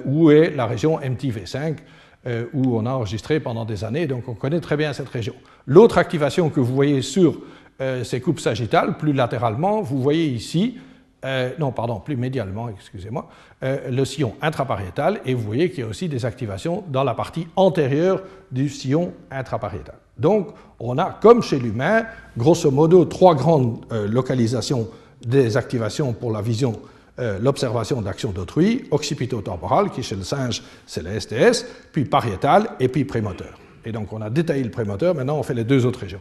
[0.04, 1.78] où est la région MTV5,
[2.26, 5.34] euh, où on a enregistré pendant des années, donc on connaît très bien cette région.
[5.64, 7.38] L'autre activation que vous voyez sur
[7.80, 10.76] euh, ces coupes sagittales, plus latéralement, vous voyez ici,
[11.24, 13.28] euh, non, pardon, plus médialement, excusez-moi,
[13.62, 17.46] le sillon intrapariétal, et vous voyez qu'il y a aussi des activations dans la partie
[17.54, 19.94] antérieure du sillon intrapariétal.
[20.18, 20.48] Donc,
[20.80, 24.88] on a, comme chez l'humain, grosso modo, trois grandes localisations
[25.24, 26.80] des activations pour la vision
[27.18, 32.88] euh, l'observation d'action d'autrui, occipito-temporale, qui chez le singe, c'est le STS, puis pariétal et
[32.88, 33.59] puis prémoteur.
[33.85, 36.20] Et donc on a détaillé le prémoteur, maintenant on fait les deux autres régions.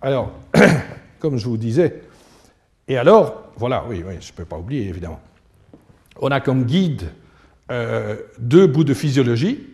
[0.00, 0.32] Alors,
[1.18, 2.02] comme je vous disais,
[2.88, 5.20] et alors, voilà, oui, oui je ne peux pas oublier évidemment.
[6.20, 7.04] On a comme guide
[7.70, 9.66] euh, deux bouts de physiologie.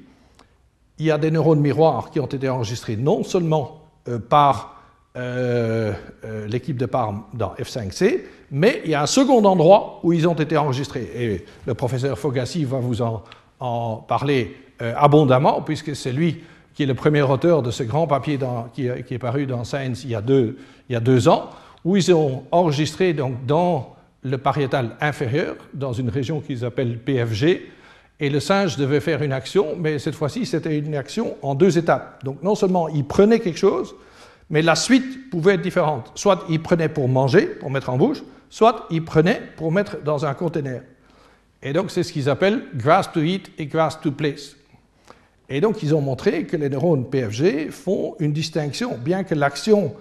[0.98, 4.78] Il y a des neurones miroirs qui ont été enregistrés non seulement euh, par
[6.48, 10.35] l'équipe de Parme dans F5C, mais il y a un second endroit où ils ont
[10.35, 11.09] été enregistrés.
[11.14, 16.87] Et le professeur Fogassi va vous en, parler euh, abondamment, puisque c'est lui qui est
[16.87, 18.38] le premier auteur de ce grand papier
[18.72, 20.57] qui, est paru dans Science il y, a deux,
[20.88, 21.50] il y a deux ans,
[21.85, 27.62] où ils ont enregistré donc, dans le pariétal inférieur, dans une région qu'ils appellent PFG,
[28.20, 31.78] et le singe devait faire une action, mais cette fois-ci, c'était une action en deux
[31.78, 32.22] étapes.
[32.24, 33.94] Donc non seulement il prenait quelque chose,
[34.50, 36.11] mais la suite pouvait être différente.
[36.14, 40.24] Soit il prenait pour manger, pour mettre en bouche, soit ils prenaient pour mettre dans
[40.24, 40.82] un conteneur.
[41.62, 44.56] Et donc, c'est ce qu'ils appellent grass to eat et grass to place.
[45.48, 49.94] Et donc, ils ont montré que les neurones PFG font une distinction, bien que l'action,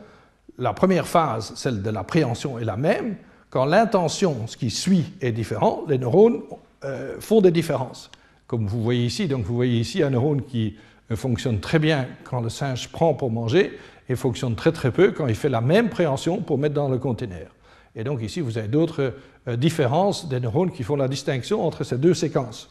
[0.58, 3.16] la première phase, celle de la préhension, est la même,
[3.50, 6.42] quand l'intention, ce qui suit, est différent, les neurones
[6.84, 8.12] euh, font des différences.
[8.46, 10.76] Comme vous voyez ici, donc vous voyez ici un neurone qui
[11.12, 13.78] euh, fonctionne très bien quand le singe prend pour manger
[14.10, 16.98] et fonctionne très très peu quand il fait la même préhension pour mettre dans le
[16.98, 17.48] conteneur.
[17.96, 19.14] Et donc ici, vous avez d'autres
[19.48, 22.70] euh, différences des neurones qui font la distinction entre ces deux séquences.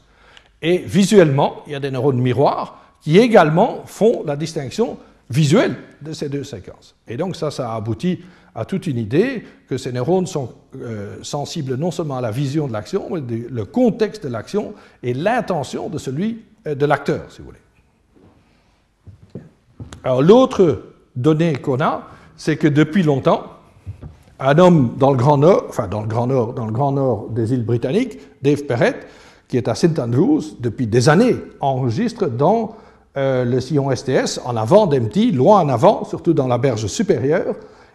[0.63, 6.13] Et visuellement, il y a des neurones miroirs qui également font la distinction visuelle de
[6.13, 6.95] ces deux séquences.
[7.09, 8.21] Et donc ça, ça aboutit
[8.55, 12.69] à toute une idée que ces neurones sont euh, sensibles non seulement à la vision
[12.69, 13.21] de l'action, mais
[13.51, 17.59] le contexte de l'action et l'intention de celui euh, de l'acteur, si vous voulez.
[20.05, 20.85] Alors l'autre
[21.17, 22.03] donnée qu'on a,
[22.37, 23.45] c'est que depuis longtemps,
[24.39, 27.29] un homme dans le Grand Nord, enfin dans le Grand Nord, dans le Grand Nord
[27.31, 29.07] des îles britanniques, Dave Perrett,
[29.49, 32.77] qui est à St Andrews depuis des années, enregistre dans
[33.17, 37.55] euh, le sillon STS en avant d'MT, loin en avant, surtout dans la berge supérieure,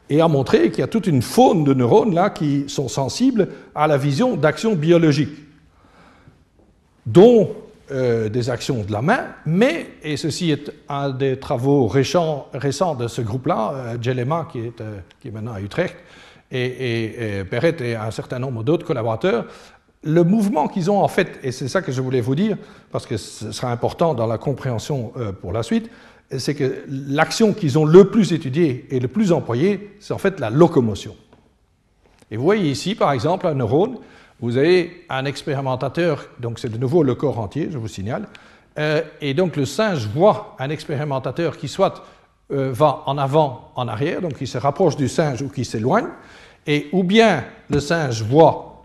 [0.10, 3.49] et a montré qu'il y a toute une faune de neurones là qui sont sensibles
[3.75, 5.38] à la vision d'actions biologiques,
[7.05, 7.49] dont
[7.91, 13.08] euh, des actions de la main, mais, et ceci est un des travaux récents, de
[13.08, 15.95] ce groupe-là, euh, qui est, euh, qui est maintenant à Utrecht,
[16.51, 19.45] et, et, et Perret et un certain nombre d'autres collaborateurs,
[20.04, 22.58] le mouvement qu'ils ont en fait, et c'est ça que je voulais vous dire,
[22.91, 25.89] parce que ce sera important dans la compréhension euh, pour la suite,
[26.38, 30.39] c'est que l'action qu'ils ont le plus étudiée et le plus employée, c'est en fait
[30.39, 31.15] la locomotion.
[32.32, 33.97] Et vous voyez ici, par exemple, un neurone,
[34.41, 38.27] vous avez un expérimentateur, donc c'est de nouveau le corps entier, je vous signale,
[38.80, 42.04] euh, et donc le singe voit un expérimentateur qui soit
[42.51, 46.08] euh, va en avant, en arrière, donc qui se rapproche du singe ou qui s'éloigne,
[46.65, 48.84] et ou bien le singe voit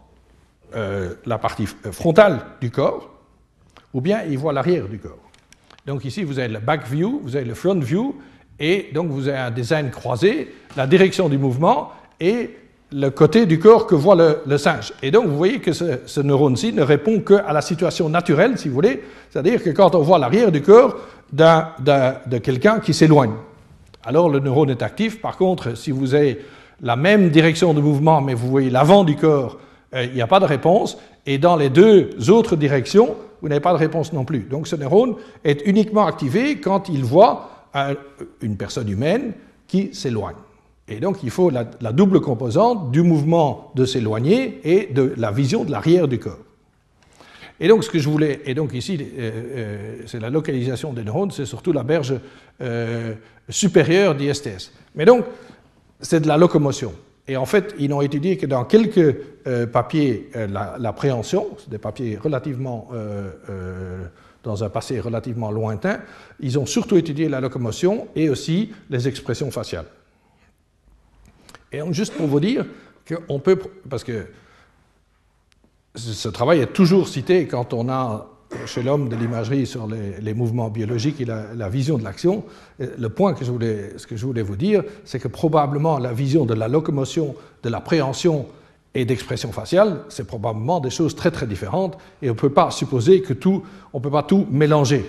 [0.75, 3.11] euh, la partie frontale du corps,
[3.95, 5.19] ou bien il voit l'arrière du corps.
[5.87, 8.17] Donc ici, vous avez le back view, vous avez le front view,
[8.59, 12.51] et donc vous avez un design croisé, la direction du mouvement et
[12.93, 14.93] le côté du corps que voit le, singe.
[15.03, 18.75] Et donc vous voyez que ce, neurone-ci ne répond qu'à la situation naturelle, si vous
[18.75, 20.97] voulez, c'est-à-dire que quand on voit l'arrière du corps
[21.33, 23.33] de quelqu'un qui s'éloigne,
[24.05, 25.21] alors le neurone est actif.
[25.21, 26.39] Par contre, si vous avez
[26.81, 29.59] la même direction de mouvement, mais vous voyez l'avant du corps,
[29.95, 30.97] euh, il n'y a pas de réponse.
[31.27, 34.41] Et dans les deux autres directions, vous n'avez pas de réponse non plus.
[34.41, 37.95] Donc ce neurone est uniquement activé quand il voit un,
[38.41, 39.33] une personne humaine
[39.67, 40.37] qui s'éloigne.
[40.89, 45.65] Et donc il faut la, double composante du mouvement de s'éloigner et de la vision
[45.65, 46.39] de l'arrière du corps.
[47.59, 51.03] Et donc ce que je voulais, et donc ici euh, euh, c'est la localisation des
[51.03, 52.15] neurones, c'est surtout la berge
[52.61, 53.15] euh,
[53.49, 54.73] supérieure d'ISTS.
[54.95, 55.25] Mais donc
[56.01, 56.93] c'est de la locomotion.
[57.29, 59.17] Et en fait, ils n'ont étudié que dans quelques
[59.49, 60.31] euh, papiers
[60.79, 62.89] l'appréhension, la, des papiers relativement
[64.45, 65.99] dans un passé relativement lointain.
[66.39, 69.87] Ils ont surtout étudié la locomotion et aussi les expressions faciales.
[71.73, 72.65] Et donc, juste pour vous dire
[73.07, 74.27] qu'on peut, parce que
[75.95, 78.29] ce travail est toujours cité quand on a
[78.67, 82.45] chez l'homme de l'imagerie sur les, mouvements biologiques et la, vision de l'action.
[82.79, 86.13] Le point que je voulais, ce que je voulais vous dire, c'est que probablement la
[86.13, 88.47] vision de la locomotion, de la préhension
[88.95, 92.71] et d'expression faciale, c'est probablement des choses très très différentes et on ne peut pas
[92.71, 95.05] supposer que tout, on ne peut pas tout mélanger.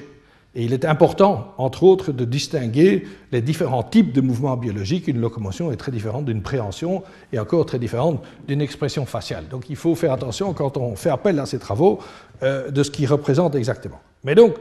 [0.58, 5.08] Et il est important, entre autres, de distinguer les différents types de mouvements biologiques.
[5.08, 9.48] Une locomotion est très différente d'une préhension et encore très différente d'une expression faciale.
[9.50, 12.00] Donc il faut faire attention quand on fait appel à ces travaux
[12.42, 14.00] euh, de ce qu'ils représentent exactement.
[14.24, 14.56] Mais donc,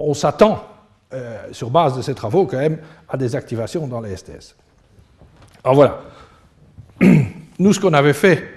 [0.00, 0.64] on s'attend,
[1.12, 4.56] euh, sur base de ces travaux, quand même, à des activations dans les STS.
[5.62, 6.00] Alors voilà.
[7.60, 8.48] Nous, ce qu'on avait fait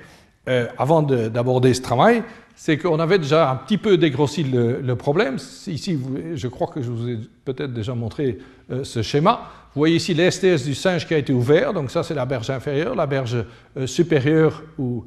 [0.49, 2.23] euh, avant d'aborder ce travail,
[2.55, 5.37] c'est qu'on avait déjà un petit peu dégrossi le, problème.
[5.67, 5.99] Ici,
[6.35, 8.37] je crois que je vous ai peut-être déjà montré
[8.71, 9.49] euh, ce schéma.
[9.73, 12.25] Vous voyez ici les STS du singe qui a été ouvert, donc ça c'est la
[12.25, 13.43] berge inférieure, la berge
[13.77, 15.05] euh, supérieure ou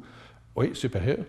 [0.55, 1.19] oui supérieure,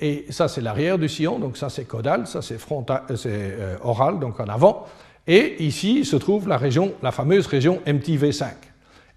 [0.00, 3.56] et ça c'est l'arrière du sillon, donc ça c'est caudal, ça c'est frontal, euh, c'est
[3.82, 4.86] oral, donc en avant.
[5.26, 8.46] Et ici se trouve la région, la fameuse région MTV5.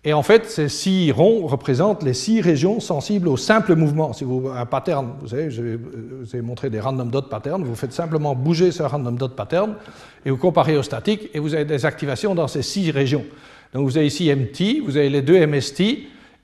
[0.06, 4.14] Et en fait, ces six ronds représentent les six régions sensibles au simple mouvement.
[4.14, 7.76] Si vous un pattern, vous savez, je vous ai montré des random dot patterns, vous
[7.76, 9.76] faites simplement bouger ce random dot pattern
[10.26, 13.26] et vous comparez au statique et vous avez des activations dans ces six régions.
[13.74, 15.82] Donc vous avez ici MT, vous avez les deux MST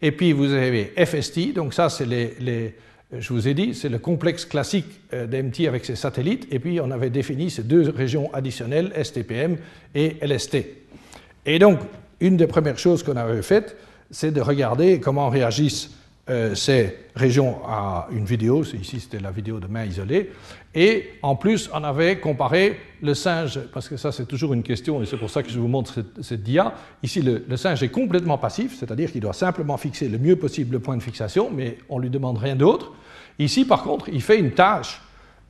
[0.02, 1.54] et puis vous avez FST.
[1.54, 2.76] Donc ça, c'est les, les,
[3.18, 6.46] je vous ai dit, c'est le complexe classique euh, d'MT avec ses satellites.
[6.52, 9.56] Et puis on avait défini ces deux régions additionnelles, STPM
[9.96, 10.58] et LST.
[11.46, 11.80] Et donc
[12.20, 13.76] une des premières choses qu'on avait faites,
[14.12, 15.92] c'est de regarder comment réagissent
[16.28, 18.64] euh, ces régions à une vidéo.
[18.64, 20.32] Ici, c'était la vidéo de main isolée.
[20.74, 25.04] Et en plus, on avait comparé le singe, parce que ça, c'est toujours une question,
[25.04, 26.74] et c'est pour ça que je vous montre cette, cette dia.
[27.04, 30.74] Ici, le, le, singe est complètement passif, c'est-à-dire qu'il doit simplement fixer le mieux possible
[30.74, 32.92] le point de fixation, mais on ne lui demande rien d'autre.
[33.38, 35.02] Ici, par contre, il fait une tâche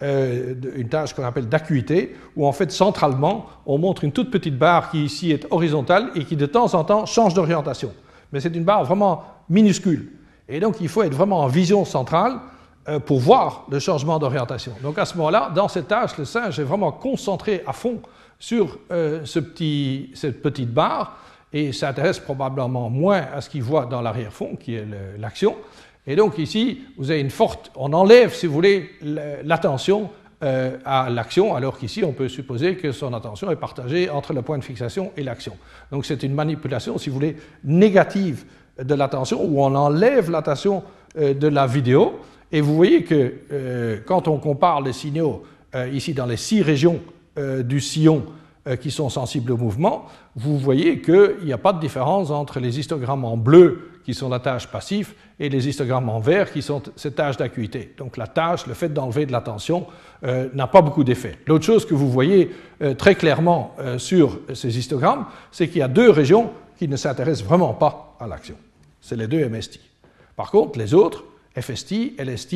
[0.03, 4.57] euh, une tâche qu'on appelle d'acuité, où en fait centralement on montre une toute petite
[4.57, 7.93] barre qui ici est horizontale et qui de temps en temps change d'orientation.
[8.33, 10.11] Mais c'est une barre vraiment minuscule.
[10.49, 12.39] Et donc il faut être vraiment en vision centrale
[12.89, 14.73] euh, pour voir le changement d'orientation.
[14.83, 18.01] Donc à ce moment-là, dans cette tâche, le singe est vraiment concentré à fond
[18.37, 21.17] sur euh, ce petit, cette petite barre
[21.53, 24.85] et s'intéresse probablement moins à ce qu'il voit dans l'arrière-fond, qui est
[25.17, 25.55] l'action,
[26.07, 28.91] et donc ici, vous avez une forte, on enlève, si vous voulez,
[29.43, 30.09] l'attention
[30.43, 34.41] euh, à l'action, alors qu'ici, on peut supposer que son attention est partagée entre le
[34.43, 35.53] point de fixation et l'action.
[35.91, 38.43] Donc c'est une manipulation, si vous voulez, négative
[38.77, 40.83] de l'attention, où on enlève l'attention
[41.17, 42.19] euh, de la vidéo.
[42.51, 45.43] Et vous voyez que euh, quand on compare les signaux
[45.91, 47.01] ici dans les six régions
[47.65, 48.23] du sillon
[48.79, 52.79] qui sont sensibles au mouvement, vous voyez qu'il n'y a pas de différence entre les
[52.79, 56.81] histogrammes en bleu qui sont la tâche passive, et les histogrammes en vert, qui sont
[56.95, 57.93] ces tâches d'acuité.
[57.97, 59.87] Donc la tâche, le fait d'enlever de l'attention,
[60.23, 61.39] euh, n'a pas beaucoup d'effet.
[61.47, 62.51] L'autre chose que vous voyez
[62.83, 66.95] euh, très clairement euh, sur ces histogrammes, c'est qu'il y a deux régions qui ne
[66.95, 68.55] s'intéressent vraiment pas à l'action.
[69.01, 69.79] C'est les deux MST.
[70.35, 71.23] Par contre, les autres,
[71.59, 72.55] FST, LST,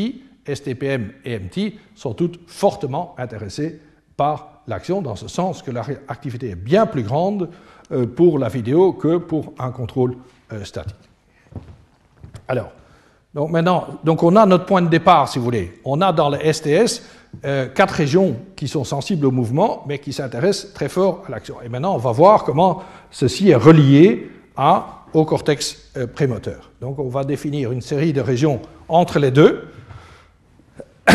[0.53, 3.81] STPM et MT, sont toutes fortement intéressées
[4.15, 7.49] par l'action, dans ce sens que leur activité est bien plus grande
[8.15, 10.15] pour la vidéo que pour un contrôle
[10.63, 11.08] statique.
[12.49, 12.71] Alors,
[13.35, 15.79] donc maintenant, donc on a notre point de départ, si vous voulez.
[15.85, 17.03] On a dans le STS
[17.45, 21.61] euh, quatre régions qui sont sensibles au mouvement, mais qui s'intéressent très fort à l'action.
[21.63, 22.81] Et maintenant, on va voir comment
[23.11, 24.31] ceci est relié
[25.13, 26.71] au cortex euh, prémoteur.
[26.81, 29.69] Donc, on va définir une série de régions entre les deux.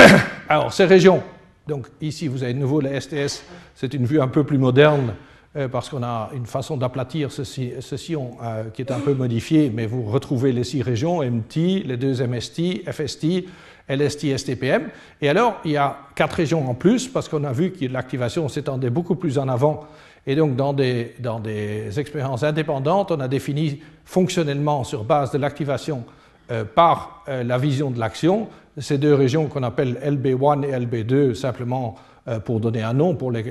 [0.49, 1.21] Alors, ces régions,
[1.67, 3.43] donc ici, vous avez de nouveau le STS,
[3.75, 5.15] c'est une vue un peu plus moderne
[5.71, 9.87] parce qu'on a une façon d'aplatir ce, sillon euh, qui est un peu modifié, mais
[9.87, 13.45] vous retrouvez les six régions, MT, les deux MST, FST,
[13.89, 14.89] LST, STPM.
[15.21, 18.49] Et alors, il y a quatre régions en plus, parce qu'on a vu que l'activation
[18.49, 19.85] s'étendait beaucoup plus en avant.
[20.27, 25.39] Et donc, dans des, dans des expériences indépendantes, on a défini fonctionnellement, sur base de
[25.39, 26.05] l'activation
[26.51, 28.49] euh, par la vision de l'action,
[28.79, 32.14] ces deux régions qu'on appelle LB1 et LB2, simplement euh,
[32.45, 33.43] pour donner un nom pour les,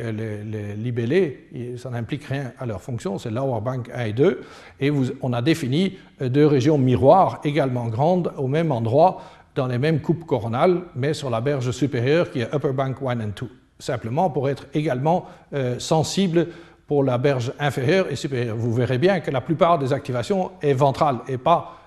[0.76, 4.41] libellés, ça n'implique rien à leur fonction, c'est Lower Bank 1 et 2,
[4.80, 9.21] et on a défini euh, deux régions miroirs également grandes au même endroit,
[9.53, 13.19] dans les mêmes coupes coronales, mais sur la berge supérieure qui est Upper Bank 1
[13.19, 13.32] et 2,
[13.78, 16.47] simplement pour être également euh, sensible
[16.88, 18.55] pour la berge inférieure et supérieure.
[18.57, 21.80] Vous verrez bien que la plupart des activations est ventrale et pas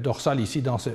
[0.00, 0.90] dorsale ici dans ce,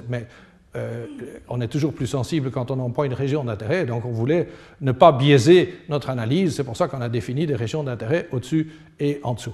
[0.75, 1.05] euh,
[1.49, 4.47] on est toujours plus sensible quand on emploie une région d'intérêt, donc on voulait
[4.81, 8.71] ne pas biaiser notre analyse, c'est pour ça qu'on a défini des régions d'intérêt au-dessus
[8.99, 9.53] et en dessous.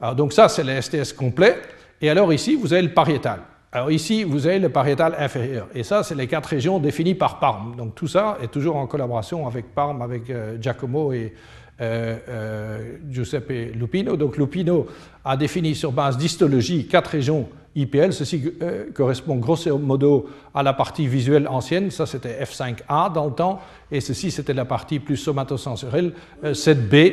[0.00, 1.56] Alors donc ça, c'est le STS complet,
[2.00, 3.40] et alors ici, vous avez le pariétal.
[3.72, 7.38] Alors ici, vous avez le pariétal inférieur, et ça, c'est les quatre régions définies par
[7.38, 7.76] Parm.
[7.76, 11.32] Donc tout ça est toujours en collaboration avec Parm, avec euh, Giacomo et
[11.80, 14.16] euh, Giuseppe Lupino.
[14.16, 14.86] Donc Lupino
[15.24, 18.12] a défini sur base d'histologie quatre régions IPL.
[18.12, 23.32] Ceci euh, correspond grosso modo à la partie visuelle ancienne, ça c'était F5A dans le
[23.32, 23.60] temps,
[23.92, 26.12] et ceci c'était la partie plus somatosensorielle,
[26.42, 26.94] 7B.
[26.94, 27.10] Euh,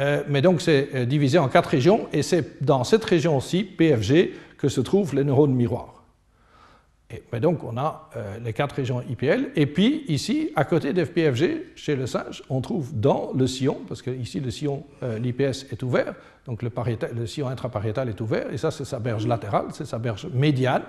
[0.00, 4.68] euh, mais donc c'est divisé en quatre régions, et c'est dans cette région-ci, PFG, que
[4.68, 5.93] se trouvent les neurones miroirs.
[7.40, 9.50] Donc, on a euh, les quatre régions IPL.
[9.56, 14.02] Et puis, ici, à côté d'FPFG, chez le singe, on trouve dans le sillon, parce
[14.02, 16.14] que ici, le sillon, euh, l'IPS est ouvert,
[16.46, 16.70] donc le,
[17.16, 20.82] le sillon intrapariétal est ouvert, et ça, c'est sa berge latérale, c'est sa berge médiane.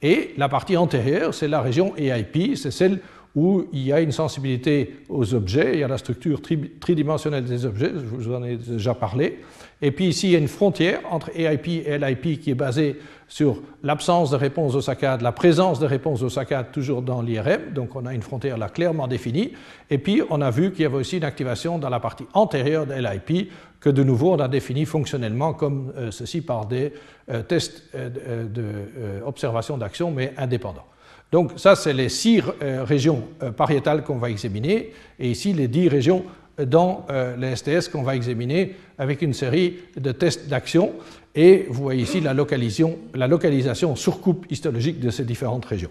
[0.00, 3.00] Et la partie antérieure, c'est la région EIP, c'est celle
[3.34, 6.40] où il y a une sensibilité aux objets, il y a la structure
[6.80, 9.40] tridimensionnelle des objets, je vous en ai déjà parlé.
[9.84, 13.00] Et puis ici, il y a une frontière entre EIP et LIP qui est basée
[13.26, 17.72] sur l'absence de réponse aux saccades, la présence de réponse aux saccades toujours dans l'IRM,
[17.74, 19.54] donc on a une frontière là clairement définie,
[19.90, 22.86] et puis on a vu qu'il y avait aussi une activation dans la partie antérieure
[22.86, 26.92] de LIP, que de nouveau on a défini fonctionnellement comme euh, ceci par des
[27.30, 27.84] euh, tests
[29.24, 30.86] d'observation euh, d'action, mais indépendants.
[31.32, 33.22] Donc ça, c'est les six régions
[33.56, 36.26] pariétales qu'on va examiner, et ici les dix régions
[36.58, 37.06] dans
[37.38, 40.92] les STS qu'on va examiner avec une série de tests d'action.
[41.34, 45.90] Et vous voyez ici la localisation, la localisation sur coupe histologique de ces différentes régions.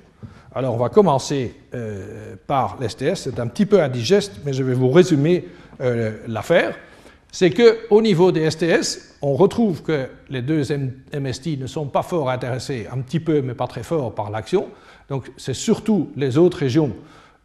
[0.53, 4.73] Alors on va commencer euh, par l'STS, c'est un petit peu indigeste, mais je vais
[4.73, 5.47] vous résumer
[5.79, 6.77] euh, l'affaire.
[7.31, 10.63] C'est qu'au niveau des STS, on retrouve que les deux
[11.17, 14.67] MST ne sont pas fort intéressés, un petit peu, mais pas très fort, par l'action.
[15.09, 16.91] Donc c'est surtout les autres régions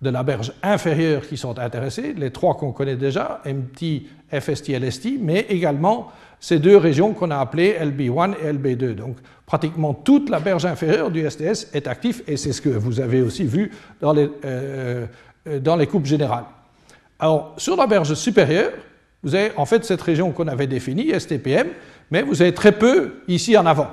[0.02, 5.08] de la berge inférieure qui sont intéressées, les trois qu'on connaît déjà, MT, FST, LST,
[5.20, 8.94] mais également ces deux régions qu'on a appelées LB1 et LB2.
[8.94, 9.16] Donc
[9.46, 13.22] pratiquement toute la berge inférieure du STS est active et c'est ce que vous avez
[13.22, 13.70] aussi vu
[14.00, 15.06] dans les, euh,
[15.48, 16.44] euh, dans les coupes générales.
[17.18, 18.72] Alors sur la berge supérieure,
[19.22, 21.68] vous avez en fait cette région qu'on avait définie, STPM,
[22.10, 23.88] mais vous avez très peu ici en avant.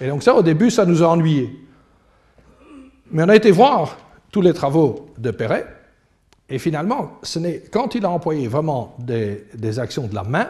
[0.00, 1.50] Et donc ça, au début, ça nous a ennuyés.
[3.10, 3.96] Mais on a été voir
[4.36, 5.66] tous les travaux de Perret,
[6.50, 7.38] et finalement, ce
[7.70, 10.48] quand il a employé vraiment des, des actions de la main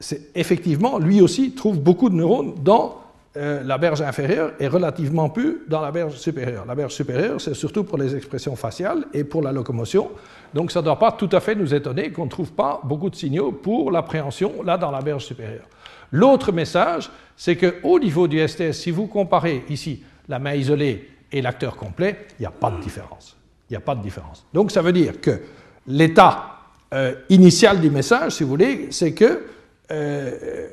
[0.00, 2.96] c'est effectivement, lui aussi, trouve beaucoup de neurones dans
[3.36, 6.64] euh, la berge inférieure et relativement peu dans la berge supérieure.
[6.66, 10.10] La berge supérieure, c'est surtout pour les expressions faciales et pour la locomotion.
[10.52, 13.08] Donc ça ne doit pas tout à fait nous étonner qu'on ne trouve pas beaucoup
[13.08, 15.66] de signaux pour l'appréhension là dans la berge supérieure.
[16.10, 21.42] L'autre message, c'est qu'au niveau du STS, si vous comparez ici la main isolée et
[21.42, 23.36] l'acteur complet, il n'y a pas de différence.
[23.68, 24.44] Il n'y a pas de différence.
[24.54, 25.42] Donc ça veut dire que
[25.86, 26.56] l'état
[26.94, 29.44] euh, initial du message, si vous voulez, c'est que
[29.90, 30.68] euh,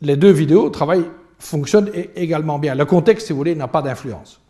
[0.00, 1.06] les deux vidéos travaillent
[1.38, 2.74] fonctionne également bien.
[2.74, 4.40] Le contexte, si vous voulez, n'a pas d'influence.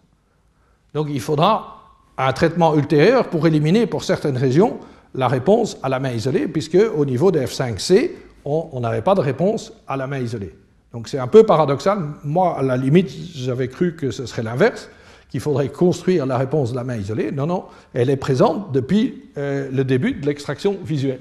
[0.92, 1.76] Donc il faudra
[2.18, 4.78] un traitement ultérieur pour éliminer pour certaines régions
[5.14, 8.10] la réponse à la main isolée, puisque au niveau de F5C,
[8.44, 10.54] on n'avait pas de réponse à la main isolée.
[10.92, 11.98] Donc c'est un peu paradoxal.
[12.24, 14.88] Moi, à la limite, j'avais cru que ce serait l'inverse,
[15.30, 17.30] qu'il faudrait construire la réponse de la main isolée.
[17.30, 17.64] Non, non,
[17.94, 21.20] elle est présente depuis euh, le début de l'extraction visuelle.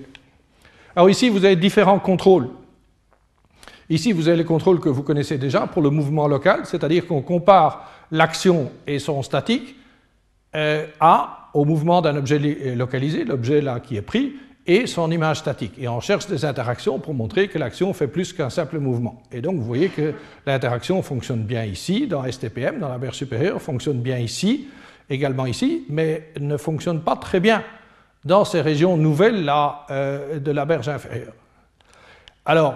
[0.95, 2.49] Alors ici, vous avez différents contrôles.
[3.89, 7.21] Ici, vous avez les contrôles que vous connaissez déjà pour le mouvement local, c'est-à-dire qu'on
[7.21, 9.75] compare l'action et son statique
[10.55, 12.39] euh, à, au mouvement d'un objet
[12.75, 14.33] localisé, l'objet là qui est pris,
[14.69, 15.73] et son image statique.
[15.79, 19.23] Et on cherche des interactions pour montrer que l'action fait plus qu'un simple mouvement.
[19.31, 20.13] Et donc vous voyez que
[20.45, 24.67] l'interaction fonctionne bien ici, dans STPM, dans la berge supérieure, fonctionne bien ici,
[25.09, 27.63] également ici, mais ne fonctionne pas très bien
[28.25, 31.33] dans ces régions nouvelles là, euh, de la berge inférieure.
[32.45, 32.75] Alors,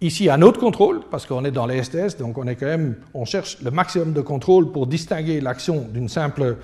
[0.00, 2.94] ici, un autre contrôle, parce qu'on est dans les STS, donc on, est quand même,
[3.14, 6.56] on cherche le maximum de contrôle pour distinguer l'action d'un simple,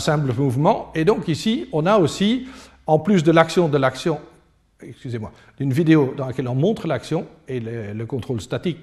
[0.00, 0.90] simple mouvement.
[0.96, 2.48] Et donc ici, on a aussi
[2.86, 4.18] en plus de l'action de l'action,
[4.82, 8.78] excusez-moi, d'une vidéo dans laquelle on montre l'action et le, contrôle statique,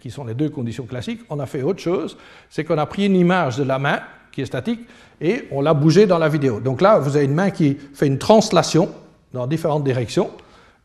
[0.00, 2.16] qui, sont les deux conditions classiques, on a fait autre chose,
[2.50, 4.00] c'est qu'on a pris une image de la main
[4.32, 4.80] qui est statique
[5.20, 6.60] et on l'a bougée dans la vidéo.
[6.60, 8.90] Donc là, vous avez une main qui fait une translation
[9.32, 10.30] dans différentes directions,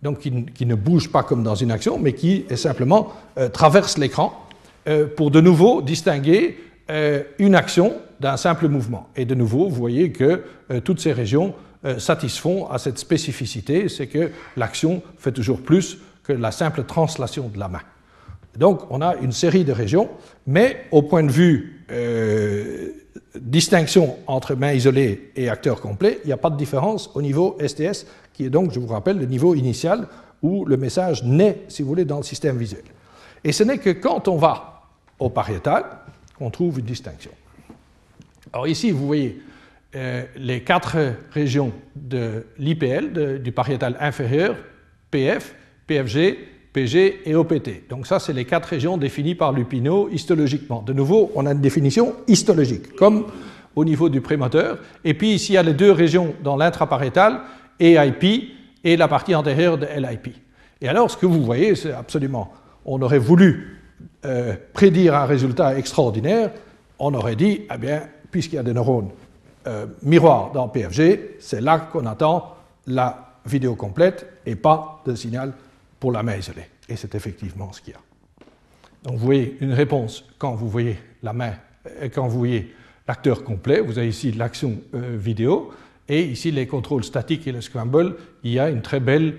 [0.01, 4.47] donc qui, ne bouge pas comme dans une action, mais qui simplement euh, traverse l'écran
[4.88, 6.58] euh, pour de nouveau distinguer
[6.89, 9.08] euh, une action d'un simple mouvement.
[9.16, 10.43] Et de nouveau, vous voyez que
[10.86, 11.54] toutes ces régions
[11.97, 17.59] satisfont à cette spécificité, c'est que l'action fait toujours plus que la simple translation de
[17.59, 17.81] la main.
[18.57, 20.09] Donc on a une série de régions,
[20.47, 22.91] mais au point de vue euh,
[23.36, 27.57] distinction entre main isolée et acteur complet, il n'y a pas de différence au niveau
[27.65, 30.07] STS, qui est donc, je vous rappelle, le niveau initial
[30.41, 32.84] où le message naît, si vous voulez, dans le système visuel.
[33.43, 34.84] Et ce n'est que quand on va
[35.19, 35.86] au pariétal
[36.38, 37.31] qu'on trouve une distinction.
[38.51, 39.41] Alors ici, vous voyez
[39.96, 40.98] euh, les quatre
[41.32, 44.56] régions de l'IPL, du pariétal inférieur,
[45.12, 46.38] PF, PFG,
[46.74, 47.88] PG et OPT.
[47.89, 50.82] Donc ça, c'est les quatre régions définies par Lupino histologiquement.
[50.82, 53.28] De nouveau, on a une définition histologique, comme
[53.76, 54.80] au niveau du prémoteur.
[55.06, 57.41] Et puis ici, il y a les deux régions dans l'intrapariétal,
[57.80, 58.50] EIP
[58.84, 60.36] et la partie antérieure de LIP.
[60.82, 62.52] Et alors, ce que vous voyez, c'est absolument...
[62.86, 63.80] On aurait voulu
[64.26, 66.52] euh, prédire un résultat extraordinaire,
[67.00, 69.10] on aurait dit, eh bien, puisqu'il y a des neurones
[69.66, 72.55] euh, miroir dans PFG, c'est là qu'on attend
[72.88, 75.53] la vidéo complète et pas de signal
[75.99, 76.66] pour la main isolée.
[76.89, 77.99] Et c'est effectivement ce qu'il y a.
[79.03, 81.53] Donc vous voyez une réponse quand vous voyez la main,
[81.88, 82.74] euh, quand vous voyez
[83.07, 85.72] l'acteur complet, vous avez ici l'action euh, vidéo,
[86.09, 89.36] et ici les contrôles statiques et le scramble, il y a une très belle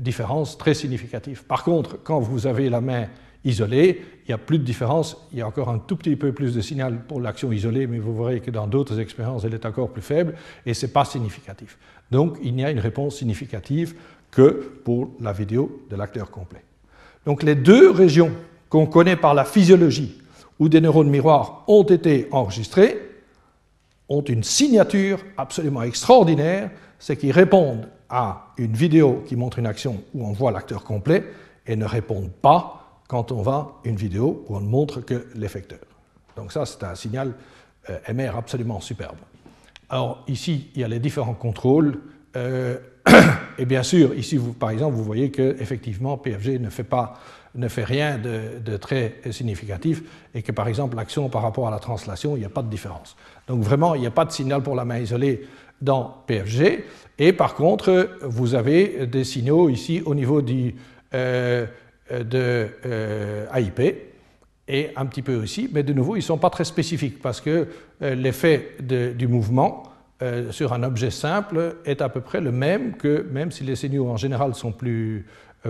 [0.00, 1.44] différence, très significative.
[1.44, 3.06] Par contre, quand vous avez la main
[3.44, 6.32] isolé, il n'y a plus de différence, il y a encore un tout petit peu
[6.32, 9.66] plus de signal pour l'action isolée, mais vous verrez que dans d'autres expériences, elle est
[9.66, 10.34] encore plus faible,
[10.64, 11.78] et ce n'est pas significatif.
[12.10, 13.94] Donc il n'y a une réponse significative
[14.30, 16.62] que pour la vidéo de l'acteur complet.
[17.26, 18.32] Donc les deux régions
[18.68, 20.20] qu'on connaît par la physiologie,
[20.58, 22.98] où des neurones miroirs ont été enregistrés,
[24.08, 30.02] ont une signature absolument extraordinaire, c'est qu'ils répondent à une vidéo qui montre une action
[30.14, 31.24] où on voit l'acteur complet
[31.66, 35.80] et ne répondent pas quand on va une vidéo où on ne montre que l'effecteur.
[36.36, 37.34] Donc ça, c'est un signal
[37.90, 39.16] euh, MR absolument superbe.
[39.90, 42.00] Alors ici, il y a les différents contrôles.
[42.36, 42.78] Euh,
[43.58, 47.14] et bien sûr, ici, par exemple, vous voyez que effectivement, PFG ne fait, pas,
[47.54, 50.02] ne fait rien de, très significatif
[50.34, 52.70] et que, par exemple, l'action par rapport à la translation, il n'y a pas de
[52.70, 53.16] différence.
[53.48, 55.46] Donc vraiment, il n'y a pas de signal pour la main isolée
[55.82, 56.84] dans PFG.
[57.18, 60.74] Et par contre, vous avez des signaux ici au niveau du...
[61.12, 61.66] Euh,
[62.10, 63.80] de euh, AIP
[64.68, 67.40] et un petit peu aussi, mais de nouveau, ils ne sont pas très spécifiques parce
[67.40, 67.68] que
[68.02, 69.84] euh, l'effet du mouvement
[70.52, 74.08] sur un objet simple est à peu près le même que, même si les signaux
[74.08, 75.26] en général sont plus,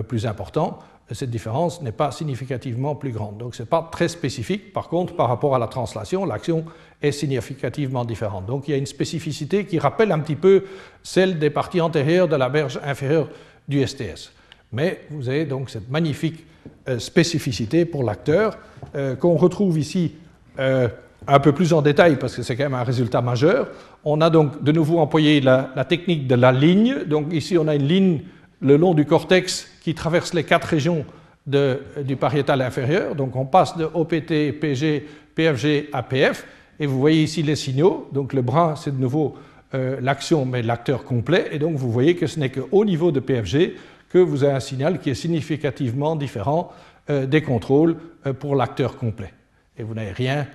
[0.07, 0.77] plus importants,
[1.11, 3.37] cette différence n'est pas significativement plus grande.
[3.37, 4.71] Donc ce n'est pas très spécifique.
[4.73, 6.65] Par contre, par rapport à la translation, l'action
[7.01, 8.45] est significativement différente.
[8.45, 10.65] Donc il y a une spécificité qui rappelle un petit peu
[11.01, 13.29] celle des parties antérieures de la berge inférieure
[13.67, 14.31] du STS
[14.73, 16.45] mais vous avez donc cette magnifique
[16.89, 18.57] euh, spécificité pour l'acteur
[18.95, 20.13] euh, qu'on retrouve ici
[20.59, 20.89] euh,
[21.27, 23.69] un peu plus en détail parce que c'est quand même un résultat majeur.
[24.03, 27.05] On a donc de nouveau employé la, technique de la ligne.
[27.05, 28.21] Donc ici on a une ligne
[28.59, 31.05] le long du cortex qui traverse les quatre régions
[31.45, 33.15] du pariétal inférieur.
[33.15, 36.45] Donc on passe de OPT, PG, PFG à PF.
[36.79, 38.09] Et vous voyez ici les signaux.
[38.11, 39.35] Donc le bras, c'est de nouveau
[39.73, 41.47] l'action, mais l'acteur complet.
[41.51, 43.75] Et donc vous voyez que ce n'est qu'au niveau de PFG
[44.13, 46.71] que vous avez un signal qui est significativement différent
[47.09, 47.95] des contrôles
[48.39, 49.33] pour l'acteur complet.
[49.75, 50.45] Et vous n'avez rien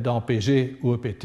[0.00, 1.24] dans PG ou EPT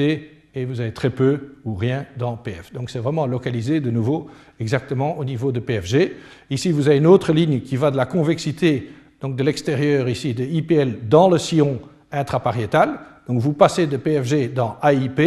[0.56, 2.74] et vous avez très peu ou rien dans PF.
[2.74, 4.28] Donc c'est vraiment localisé de nouveau
[4.60, 6.14] exactement au niveau de PFG.
[6.50, 8.89] Ici, vous avez une autre ligne qui va de la convexité,
[9.22, 11.80] donc de l'extérieur ici, de IPL dans le sillon
[12.12, 13.00] intrapariétal.
[13.28, 15.20] Donc vous passez de PFG dans AIP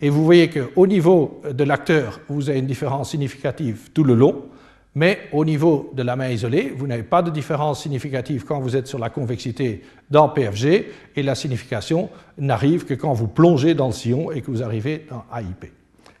[0.00, 4.46] et vous voyez qu'au niveau de l'acteur, vous avez une différence significative tout le long.
[4.94, 8.76] Mais au niveau de la main isolée, vous n'avez pas de différence significative quand vous
[8.76, 10.86] êtes sur la convexité dans PFG,
[11.16, 15.06] et la signification n'arrive que quand vous plongez dans le sillon et que vous arrivez
[15.08, 15.72] dans AIP.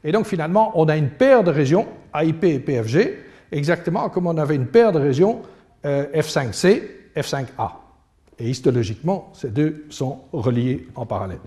[0.04, 3.18] Et donc finalement, on a une paire de régions, AIP et PFG,
[3.52, 5.42] exactement comme on avait une paire de régions
[5.84, 6.82] euh, F5C,
[7.14, 7.72] F5A.
[8.38, 11.38] Et histologiquement, ces deux sont reliés en parallèle.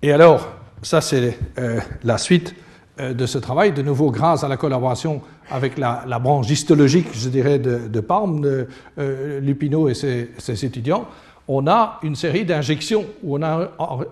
[0.00, 0.48] Et alors,
[0.82, 2.54] ça c'est euh, la suite
[3.00, 7.58] de ce travail, de nouveau grâce à la collaboration avec la, branche histologique, je dirais,
[7.58, 11.08] de, Parme, de euh, Lupino et ses, étudiants,
[11.48, 13.70] on a une série d'injections où on a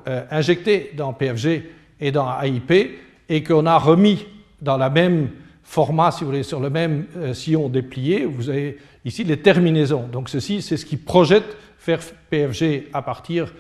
[0.09, 1.71] euh, injecté dans PFG
[2.01, 4.27] et dans AIP et qu'on a remis
[4.61, 5.29] dans la même
[5.63, 8.25] format, si vous voulez, sur le même sillon déplié.
[8.25, 10.07] Vous avez ici les terminaisons.
[10.11, 13.53] Donc ceci, c'est ce qui projette vers PFG à partir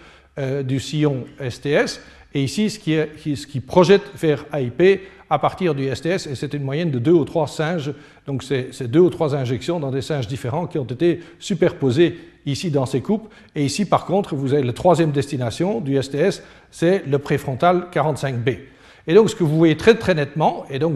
[0.64, 2.00] du sillon STS.
[2.34, 5.00] Et ici, ce qui, ce qui projette vers AIP
[5.30, 7.92] à partir du STS, et c'est une moyenne de deux ou trois singes,
[8.26, 12.70] donc c'est deux ou trois injections dans des singes différents qui ont été superposés ici
[12.70, 13.28] dans ces coupes.
[13.54, 18.58] Et ici, par contre, vous avez la troisième destination du STS, c'est le préfrontal 45B.
[19.06, 20.94] Et donc, ce que vous voyez très très nettement, et donc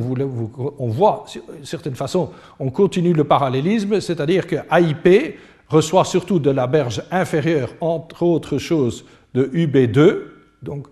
[0.79, 6.51] on voit, d'une certaine façon, on continue le parallélisme, c'est-à-dire que AIP reçoit surtout de
[6.51, 10.19] la berge inférieure, entre autres choses, de UB2.
[10.63, 10.87] Donc,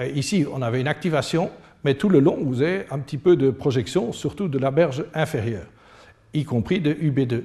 [0.00, 1.50] euh, ici, on avait une activation
[1.86, 5.04] mais tout le long, vous avez un petit peu de projection, surtout de la berge
[5.14, 5.66] inférieure,
[6.34, 7.44] y compris de UB2.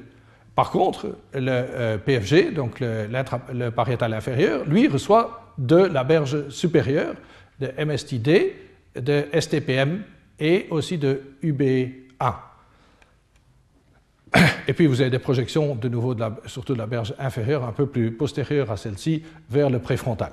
[0.55, 7.13] Par contre, le euh, PFG, donc le, pariétal inférieur, lui reçoit de la berge supérieure,
[7.59, 8.55] de MSTD,
[8.95, 10.01] de STPM
[10.39, 12.33] et aussi de UB1.
[14.67, 16.15] Et puis vous avez des projections de nouveau,
[16.47, 19.21] surtout de la berge inférieure, un peu plus postérieure à celle-ci,
[19.51, 20.31] vers le préfrontal.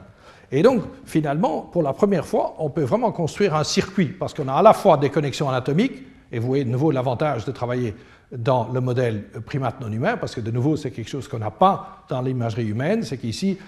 [0.51, 4.49] Et donc, finalement, pour la première fois, on peut vraiment construire un circuit, parce qu'on
[4.49, 7.95] a à la fois des connexions anatomiques, et vous voyez de nouveau l'avantage de travailler
[8.33, 11.51] dans le modèle primate non humain, parce que de nouveau, c'est quelque chose qu'on n'a
[11.51, 13.59] pas dans l'imagerie humaine, c'est qu'ici,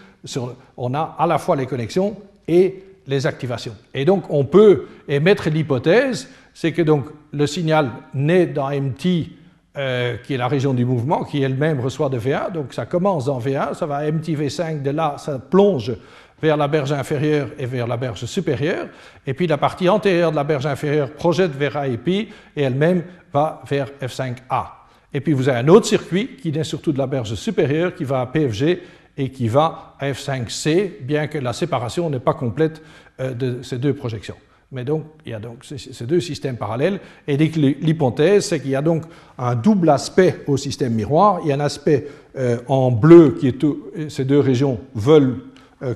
[0.77, 2.17] on a à la fois les connexions
[2.47, 3.75] et les activations.
[3.95, 9.29] Et donc, on peut émettre l'hypothèse, c'est que donc le signal naît dans MT,
[9.77, 13.29] euh, qui est la région du mouvement, qui elle-même reçoit de V1, donc ça commence
[13.29, 15.93] en V1, ça va MTV5, de là, ça plonge
[16.41, 18.89] vers la berge inférieure et vers la berge supérieure,
[19.27, 23.63] et puis la partie antérieure de la berge inférieure projette vers AIP et elle-même va
[23.69, 24.67] vers F5A.
[25.13, 28.05] Et puis vous avez un autre circuit qui naît surtout de la berge supérieure qui
[28.05, 28.81] va à PFG
[29.17, 32.81] et qui va à F5C, bien que la séparation n'est pas complète
[33.21, 34.37] euh, de ces deux projections.
[34.73, 37.01] Mais donc, il y a donc ces deux systèmes parallèles.
[37.27, 39.03] Et l'hypothèse, c'est qu'il y a donc
[39.37, 41.41] un double aspect au système miroir.
[41.43, 45.39] Il y a un aspect euh, en bleu qui est tout, ces deux régions veulent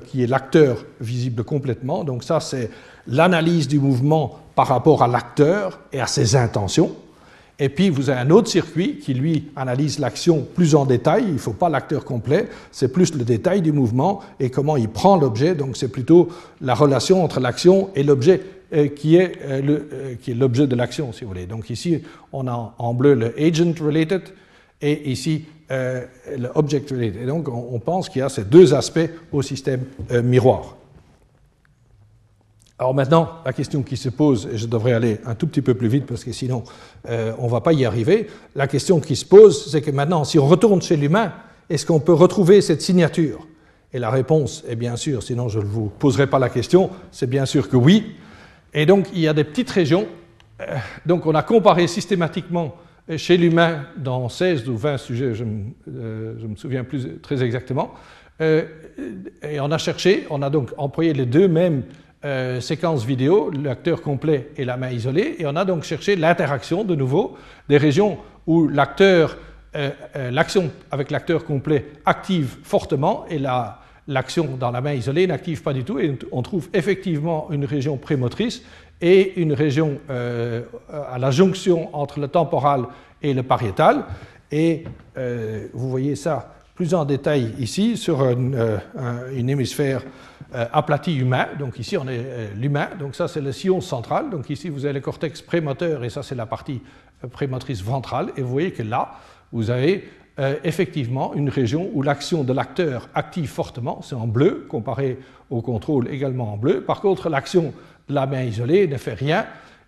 [0.05, 2.03] qui est l'acteur visible complètement.
[2.03, 2.71] Donc ça, c'est
[3.07, 6.95] l'analyse du mouvement par rapport à l'acteur et à ses intentions.
[7.57, 11.23] Et puis, vous avez un autre circuit qui, lui, analyse l'action plus en détail.
[11.27, 14.89] Il ne faut pas l'acteur complet, c'est plus le détail du mouvement et comment il
[14.89, 15.55] prend l'objet.
[15.55, 16.27] Donc, c'est plutôt
[16.59, 18.41] la relation entre l'action et l'objet
[18.73, 21.45] euh, qui est euh, l'objet de l'action, si vous voulez.
[21.45, 22.01] Donc, ici,
[22.33, 24.23] on a en bleu le agent related
[24.81, 26.05] et ici euh,
[26.37, 27.23] l'object related.
[27.23, 30.75] Et donc on, pense qu'il y a ces deux aspects au système euh, miroir.
[32.77, 35.73] Alors maintenant, la question qui se pose, et je devrais aller un tout petit peu
[35.73, 36.63] plus vite parce que sinon
[37.09, 40.23] euh, on ne va pas y arriver, la question qui se pose, c'est que maintenant,
[40.23, 41.33] si on retourne chez l'humain,
[41.67, 43.47] est-ce qu'on peut retrouver cette signature?
[43.91, 47.29] Et la réponse est bien sûr, sinon je ne vous poserai pas la question, c'est
[47.29, 48.13] bien sûr que oui.
[48.71, 50.05] Et donc il y a des petites régions.
[51.07, 52.75] donc on a comparé systématiquement
[53.17, 57.93] chez l'humain, dans 16 ou 20 sujets, je ne euh, me, souviens plus très exactement,
[58.41, 58.63] euh,
[59.43, 61.83] et on a cherché, on a donc employé les deux mêmes
[62.25, 66.83] euh, séquences vidéo, l'acteur complet et la main isolée, et on a donc cherché l'interaction
[66.83, 67.37] de nouveau
[67.69, 69.37] des régions où l'acteur,
[70.15, 73.39] l'action avec l'acteur complet active fortement et
[74.07, 77.97] l'action dans la main isolée n'active pas du tout, et on trouve effectivement une région
[77.97, 78.63] prémotrice
[79.01, 82.85] et une région euh, à la jonction entre le temporal
[83.21, 84.05] et le pariétal.
[84.51, 84.85] Et
[85.17, 90.03] euh, vous voyez ça plus en détail ici sur une, euh, hémisphère
[90.73, 91.47] aplati humain.
[91.57, 94.29] Donc ici on est l'humain, donc ça c'est le sillon central.
[94.29, 96.81] Donc ici vous avez le cortex prémoteur et ça c'est la partie
[97.31, 98.31] prémotrice ventrale.
[98.37, 99.15] Et vous voyez que là
[99.51, 100.07] vous avez
[100.63, 105.17] effectivement une région où l'action de l'acteur active fortement, c'est en bleu, comparé
[105.49, 106.81] au contrôle également en bleu.
[106.81, 107.73] Par contre, l'action
[108.09, 109.45] la main isolée ne fait rien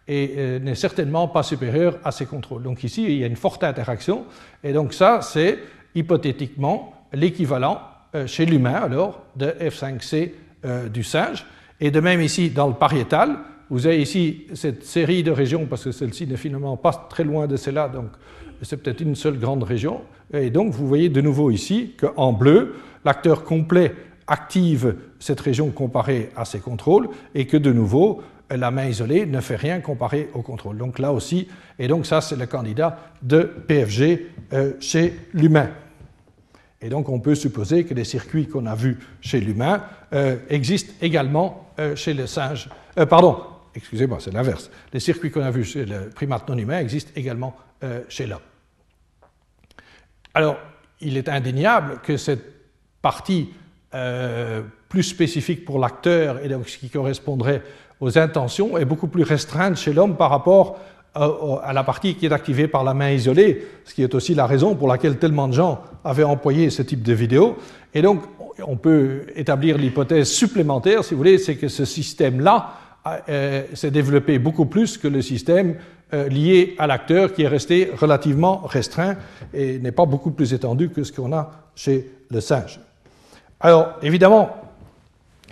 [0.08, 2.64] et euh, n'est certainement pas supérieure à ses contrôles.
[2.64, 4.26] Donc ici, il y a une forte interaction,
[4.64, 5.60] et donc ça, c'est
[5.96, 7.82] hypothétiquement l'équivalent
[8.16, 10.32] euh, chez l'humain, alors, de F5C
[10.92, 11.46] du singe.
[11.80, 13.38] Et de même ici, dans le pariétal,
[13.70, 17.48] vous avez ici cette série de régions, parce que celle-ci n'est finalement pas très loin
[17.48, 18.10] de celle-là, donc
[18.62, 20.02] c'est peut-être une seule grande région.
[20.34, 23.94] Et donc vous voyez de nouveau ici qu'en bleu, l'acteur complet
[24.26, 29.42] active cette région comparée à ses contrôles, et que de nouveau, la main isolée ne
[29.42, 30.78] fait rien comparé au contrôle.
[30.78, 31.48] Donc là aussi,
[31.80, 35.70] et donc ça c'est le candidat de PFG euh, chez l'humain.
[36.82, 40.94] Et donc on peut supposer que les circuits qu'on a vus chez l'humain euh, existent
[41.02, 42.70] également euh, chez le singe.
[43.10, 43.44] pardon,
[43.76, 44.70] excusez-moi, c'est l'inverse.
[44.94, 47.56] Les circuits qu'on a vus chez le primate non humain existent également
[48.10, 48.40] chez l'homme.
[50.34, 50.58] Alors,
[51.00, 52.44] il est indéniable que cette
[53.04, 53.50] partie
[54.90, 57.62] plus spécifique pour l'acteur et donc ce qui correspondrait
[58.00, 60.78] aux intentions est beaucoup plus restreinte chez l'homme par rapport
[61.16, 64.46] à la partie qui est activée par la main isolée, ce qui est aussi la
[64.46, 67.58] raison pour laquelle tellement de gens avaient employé ce type de vidéo.
[67.94, 68.22] Et donc,
[68.66, 72.74] on peut établir l'hypothèse supplémentaire, si vous voulez, c'est que ce système-là
[73.30, 75.76] euh, s'est développé beaucoup plus que le système
[76.14, 79.16] euh, lié à l'acteur qui est resté relativement restreint
[79.54, 82.80] et n'est pas beaucoup plus étendu que ce qu'on a chez le singe.
[83.60, 84.56] Alors, évidemment,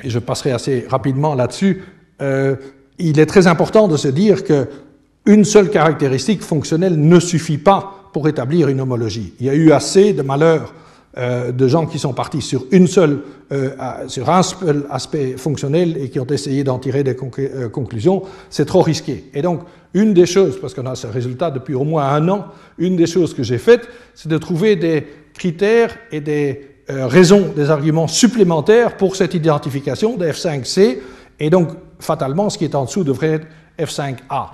[0.04, 1.84] et je passerai assez rapidement là-dessus,
[2.22, 2.56] euh,
[2.98, 8.28] il est très important de se dire qu'une seule caractéristique fonctionnelle ne suffit pas pour
[8.28, 9.34] établir une homologie.
[9.40, 10.74] Il y a eu assez de malheurs
[11.18, 13.22] euh, de gens qui sont partis sur, une seule,
[13.54, 13.70] euh,
[14.08, 18.66] sur un seul aspect fonctionnel et qui ont essayé d'en tirer des euh, conclusions, c'est
[18.66, 19.30] trop risqué.
[19.34, 19.62] Et donc,
[19.94, 23.08] une des choses, parce qu'on a ce résultat depuis au moins un an, une des
[23.08, 28.98] choses que j'ai faites, c'est de trouver des critères et des raisons, des arguments supplémentaires
[28.98, 31.00] pour cette identification de F5C,
[31.40, 31.70] et donc,
[32.00, 33.48] fatalement, ce qui est en dessous devrait être
[33.80, 34.50] F5A.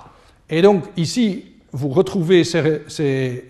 [0.50, 3.44] Et donc, ici, vous retrouvez ces, ces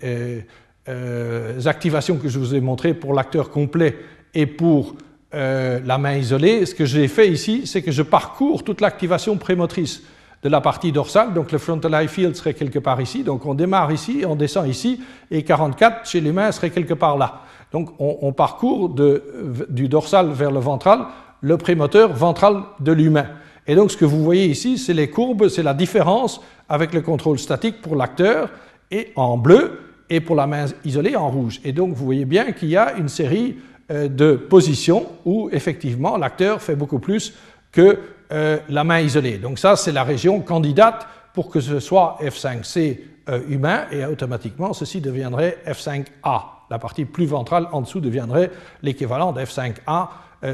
[0.89, 3.95] euh, activations que je vous ai montrées pour l'acteur complet
[4.33, 4.95] et pour
[5.33, 9.37] euh, la main isolée, ce que j'ai fait ici, c'est que je parcours toute l'activation
[9.37, 10.03] prémotrice
[10.43, 13.53] de la partie dorsale, donc le frontal eye field serait quelque part ici, donc on
[13.53, 14.99] démarre ici, on descend ici,
[15.31, 17.43] et 44 chez l'humain serait quelque part là.
[17.73, 19.23] Donc on, on parcourt de,
[19.69, 21.07] du dorsal vers le ventral
[21.43, 23.27] le prémoteur ventral de l'humain.
[23.67, 27.01] Et donc ce que vous voyez ici, c'est les courbes, c'est la différence avec le
[27.01, 28.49] contrôle statique pour l'acteur,
[28.89, 31.59] et en bleu, et pour la main isolée en rouge.
[31.63, 33.57] Et donc vous voyez bien qu'il y a une série
[33.91, 37.33] euh, de positions où effectivement l'acteur fait beaucoup plus
[37.71, 37.99] que
[38.31, 39.37] euh, la main isolée.
[39.37, 42.99] Donc ça, c'est la région candidate pour que ce soit F5C
[43.29, 46.41] euh, humain et automatiquement ceci deviendrait F5A.
[46.73, 48.49] La partie plus ventrale en dessous deviendrait
[48.81, 50.07] l'équivalent de F5A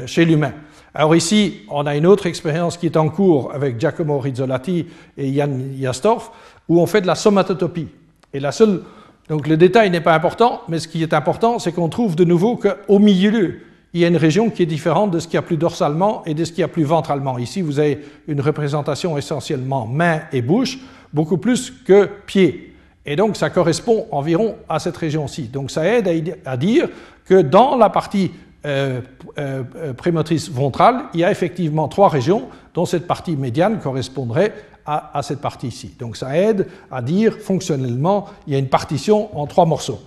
[0.04, 0.52] chez l'humain.
[0.92, 4.84] Alors ici, on a une autre expérience qui est en cours avec Giacomo Rizzolatti
[5.16, 6.30] et Yann Jastorf,
[6.68, 7.88] où on fait de la somatotopie.
[8.34, 8.82] Et la seule
[9.30, 12.24] donc le détail n'est pas important, mais ce qui est important, c'est qu'on trouve de
[12.24, 13.60] nouveau qu'au milieu,
[13.94, 16.22] il y a une région qui est différente de ce qu'il y a plus dorsalement
[16.26, 17.38] et de ce qu'il y a plus ventralement.
[17.38, 17.98] Ici, vous avez
[18.28, 20.80] une représentation essentiellement main et bouche,
[21.14, 22.74] beaucoup plus que pied.
[23.06, 25.44] Et donc, ça correspond environ à cette région-ci.
[25.44, 26.88] Donc, ça aide à dire
[27.24, 28.30] que dans la partie
[28.66, 29.00] euh,
[29.38, 34.52] euh, euh, prémotrice ventrale, il y a effectivement trois régions dont cette partie médiane correspondrait
[34.84, 35.94] à, cette partie ici.
[35.98, 40.00] Donc ça aide à dire fonctionnellement, il y a une partition en trois morceaux.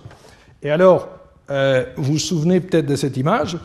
[0.62, 1.08] Et alors,
[1.50, 3.56] euh, vous vous souvenez peut-être de cette image,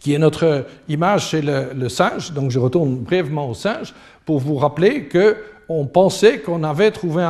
[0.00, 2.32] qui est notre image chez le, singe.
[2.32, 3.94] Donc je retourne brièvement au singe
[4.24, 5.36] pour vous rappeler que
[5.68, 7.24] on pensait qu'on avait trouvé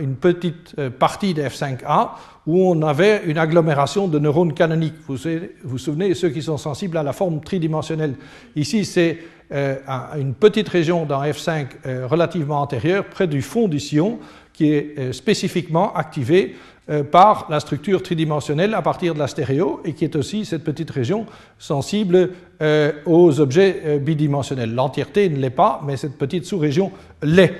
[0.00, 2.10] une petite euh, partie de F5A
[2.46, 4.94] où on avait une agglomération de neurones canoniques.
[5.06, 5.16] Vous
[5.64, 8.14] vous souvenez, ceux qui sont sensibles à la forme tridimensionnelle.
[8.56, 9.18] Ici, c'est
[9.52, 9.76] euh,
[10.18, 14.18] une petite région dans F5 euh, relativement antérieure, près du fond du sillon,
[14.52, 16.56] qui est spécifiquement activée
[17.10, 20.90] par la structure tridimensionnelle à partir de la stéréo et qui est aussi cette petite
[20.90, 21.26] région
[21.58, 22.30] sensible
[23.04, 24.74] aux objets bidimensionnels.
[24.74, 26.90] L'entièreté ne l'est pas, mais cette petite sous-région
[27.22, 27.52] l'est.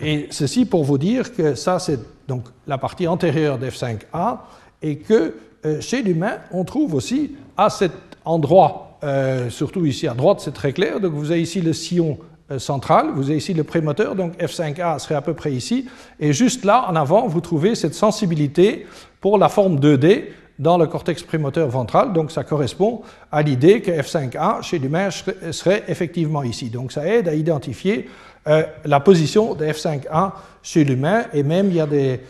[0.00, 1.98] Et ceci pour vous dire que ça, c'est
[2.28, 4.38] donc la partie antérieure d'F5A
[4.82, 5.34] et que
[5.80, 7.92] chez l'humain, on trouve aussi à cet
[8.26, 11.00] endroit euh, surtout ici à droite, c'est très clair.
[11.00, 12.18] Donc vous avez ici le sillon
[12.50, 15.86] euh, central, vous avez ici le prémoteur, donc F5A serait à peu près ici.
[16.18, 18.86] Et juste là, en avant, vous trouvez cette sensibilité
[19.20, 20.24] pour la forme 2D
[20.58, 22.12] dans le cortex prémoteur ventral.
[22.12, 26.70] Donc ça correspond à l'idée que F5A chez l'humain serait effectivement ici.
[26.70, 28.08] Donc ça aide à identifier
[28.46, 30.32] euh, la position de F5A
[30.62, 32.20] chez l'humain et même il y a des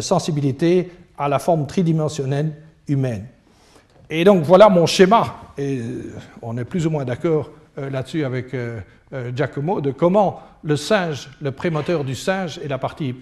[0.00, 2.52] sensibilités à la forme tridimensionnelle
[2.86, 3.26] humaine.
[4.08, 5.80] Et donc voilà mon schéma, et
[6.42, 8.54] on est plus ou moins d'accord là-dessus avec
[9.34, 13.14] Giacomo, de comment le singe, le prémoteur du singe et la partie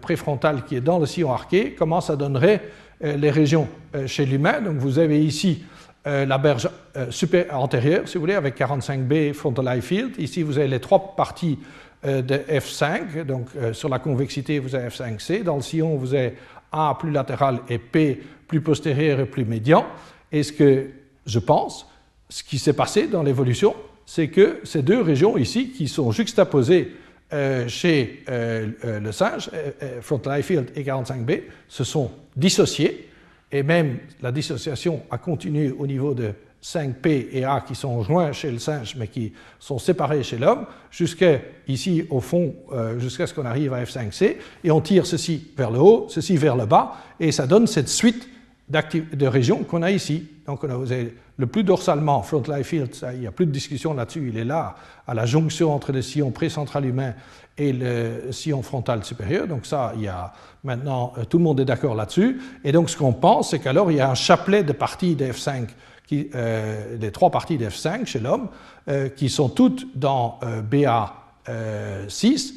[0.00, 2.62] préfrontale qui est dans le sillon arqué, comment ça donnerait
[3.00, 3.68] les régions
[4.06, 4.60] chez l'humain.
[4.60, 5.64] Donc vous avez ici
[6.04, 6.68] la berge
[7.10, 10.12] super antérieure, si vous voulez, avec 45B frontal eye field.
[10.18, 11.58] Ici, vous avez les trois parties
[12.04, 13.24] de F5.
[13.24, 15.42] Donc, sur la convexité, vous avez F5C.
[15.42, 16.34] Dans le sillon, vous avez
[16.70, 19.86] A plus latéral et P plus postérieur et plus médian.
[20.30, 20.90] Et ce que
[21.24, 21.88] je pense,
[22.34, 23.76] ce qui s'est passé dans l'évolution,
[24.06, 26.90] c'est que ces deux régions ici, qui sont juxtaposées
[27.32, 33.08] euh, chez euh, euh, le singe, eye field et 45B, se sont dissociées.
[33.52, 38.32] Et même la dissociation a continué au niveau de 5P et A qui sont joints
[38.32, 43.28] chez le singe mais qui sont séparés chez l'homme, jusqu'à ici au fond, euh, jusqu'à
[43.28, 46.66] ce qu'on arrive à F5C, et on tire ceci vers le haut, ceci vers le
[46.66, 48.28] bas, et ça donne cette suite
[48.68, 50.28] de régions qu'on a ici.
[50.46, 53.46] Donc on a, vous avez le plus dorsalement, frontline field, ça, il n'y a plus
[53.46, 57.14] de discussion là-dessus, il est là, à la jonction entre le sillon précentral humain
[57.58, 59.46] et le sillon frontal supérieur.
[59.46, 62.40] Donc ça, il y a maintenant, euh, tout le monde est d'accord là-dessus.
[62.62, 65.26] Et donc ce qu'on pense, c'est qu'alors il y a un chapelet de parties de
[65.26, 65.66] F5
[66.06, 68.48] qui, euh, trois parties d'F5 chez l'homme,
[68.88, 72.54] euh, qui sont toutes dans euh, BA6.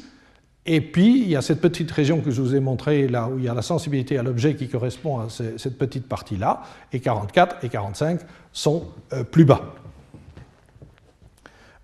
[0.70, 3.38] Et puis, il y a cette petite région que je vous ai montrée, là où
[3.38, 6.62] il y a la sensibilité à l'objet qui correspond à cette petite partie-là,
[6.92, 8.20] et 44 et 45
[8.52, 8.84] sont
[9.30, 9.62] plus bas.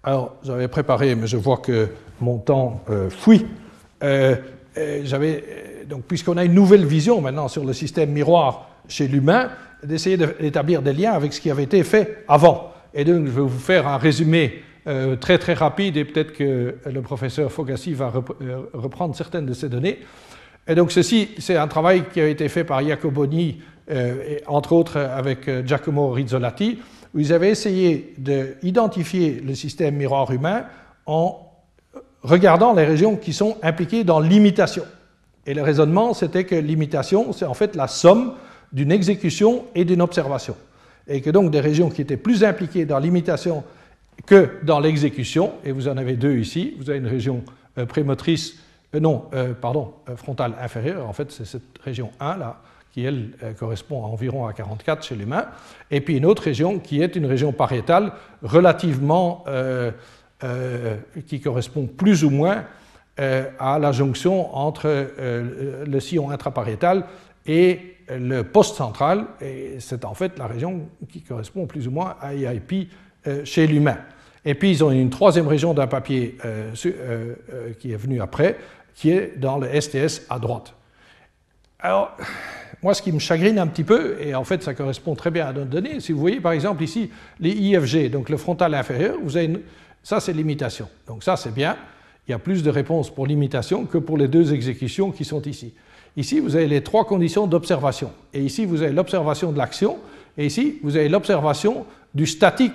[0.02, 1.88] Alors, j'avais préparé, mais je vois que
[2.20, 3.46] mon temps fuit.
[4.02, 5.44] j'avais,
[5.88, 9.48] donc, puisqu'on a une nouvelle vision maintenant sur le système miroir chez l'humain,
[9.82, 12.72] d'essayer d'établir des liens avec ce qui avait été fait avant.
[12.92, 16.76] Et donc, je vais vous faire un résumé euh, très très rapide et peut-être que
[16.84, 18.12] le professeur Fogassi va
[18.42, 20.00] euh, reprendre certaines de ces données.
[20.68, 24.98] Et donc, ceci, c'est un travail qui a été fait par Jacoboni, euh, entre autres
[24.98, 26.80] avec Giacomo Rizzolatti,
[27.14, 30.66] où ils avaient essayé d'identifier le système miroir humain
[31.06, 31.50] en
[32.22, 34.84] regardant les régions qui sont impliquées dans l'imitation.
[35.46, 38.34] Et le raisonnement, c'était que l'imitation, c'est en fait la somme
[38.70, 40.56] d'une exécution et d'une observation.
[41.06, 43.64] Et que donc des régions qui étaient plus impliquées dans l'imitation
[44.26, 47.42] que dans l'exécution, et vous en avez deux ici, vous avez une région
[47.78, 48.58] euh, prémotrice,
[48.94, 52.60] euh, non, euh, pardon, frontale inférieure, en fait c'est cette région 1 là,
[52.92, 55.46] qui elle correspond à environ à 44 chez l'humain,
[55.90, 58.12] et puis une autre région qui est une région pariétale
[58.42, 59.44] relativement,
[61.26, 62.62] qui correspond plus ou moins
[63.18, 67.06] à la jonction entre le sillon intrapariétal
[67.46, 72.14] et le poste central, et c'est en fait la région qui correspond plus ou moins
[72.20, 72.84] à EIP euh,
[73.44, 73.98] chez l'humain.
[74.44, 77.34] Et puis ils ont une troisième région d'un papier euh, euh,
[77.78, 78.58] qui est venu après,
[78.94, 80.74] qui est dans le STS à droite.
[81.78, 82.16] Alors,
[82.82, 85.46] moi, ce qui me chagrine un petit peu, et en fait ça correspond très bien
[85.46, 87.10] à notre donnée, si vous voyez par exemple ici
[87.40, 89.50] les IFG, donc le frontal inférieur, vous avez
[90.02, 90.88] ça c'est l'imitation.
[91.06, 91.76] Donc ça c'est bien,
[92.28, 95.42] il y a plus de réponses pour l'imitation que pour les deux exécutions qui sont
[95.42, 95.74] ici.
[96.16, 98.12] Ici, vous avez les trois conditions d'observation.
[98.32, 99.98] Et ici, vous avez l'observation de l'action.
[100.38, 102.72] Et ici, vous avez l'observation du statique,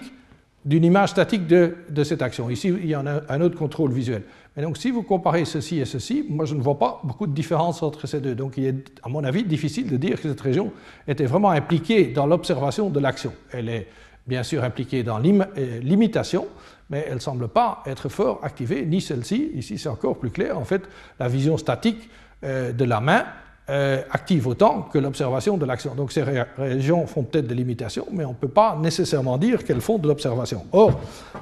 [0.65, 2.49] d'une image statique de, cette action.
[2.49, 4.23] Ici, il y en a un autre contrôle visuel.
[4.55, 7.33] Mais donc, si vous comparez ceci et ceci, moi, je ne vois pas beaucoup de
[7.33, 8.35] différence entre ces deux.
[8.35, 10.71] Donc, il est, à mon avis, difficile de dire que cette région
[11.07, 13.33] était vraiment impliquée dans l'observation de l'action.
[13.51, 13.87] Elle est
[14.27, 16.45] bien sûr impliquée dans euh, l'imitation,
[16.89, 19.51] mais elle ne semble pas être fort activée, ni celle-ci.
[19.55, 20.57] Ici, c'est encore plus clair.
[20.57, 20.83] En fait,
[21.19, 22.09] la vision statique
[22.43, 23.25] euh, de la main
[23.69, 25.93] euh, active autant que l'observation de l'action.
[25.93, 26.23] Donc ces
[26.57, 30.07] régions font peut-être de l'imitation, mais on ne peut pas nécessairement dire qu'elles font de
[30.07, 30.65] l'observation.
[30.71, 30.99] Or,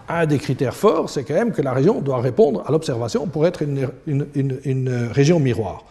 [0.10, 3.48] un des critères forts, c'est quand même que la région doit répondre à l'observation pour
[3.48, 5.86] être une, région miroir.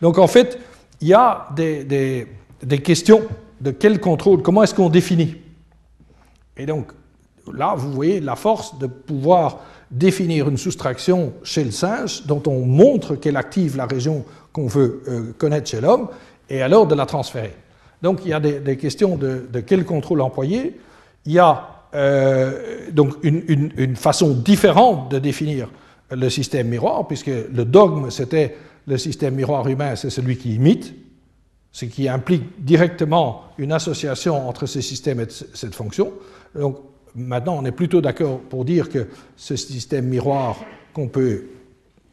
[0.00, 0.58] Donc en fait,
[1.02, 2.26] il y a des,
[2.62, 3.20] des questions
[3.60, 5.36] de quel contrôle, comment est-ce qu'on définit.
[6.56, 6.92] Et donc
[7.52, 9.58] là, vous voyez la force de pouvoir
[9.90, 15.02] définir une soustraction chez le singe dont on montre qu'elle active la région qu'on veut
[15.08, 16.08] euh, connaître chez l'homme,
[16.48, 17.54] et alors de la transférer.
[18.02, 20.78] Donc il y a des, questions de, quel contrôle employer.
[21.24, 25.70] Il y a euh, donc une, façon différente de définir
[26.10, 30.94] le système miroir, puisque le dogme, c'était le système miroir humain, c'est celui qui imite,
[31.70, 36.12] ce qui implique directement une association entre ce système et cette fonction.
[36.54, 36.78] Donc
[37.14, 40.56] maintenant, on est plutôt d'accord pour dire que ce système miroir
[40.92, 41.44] qu'on peut,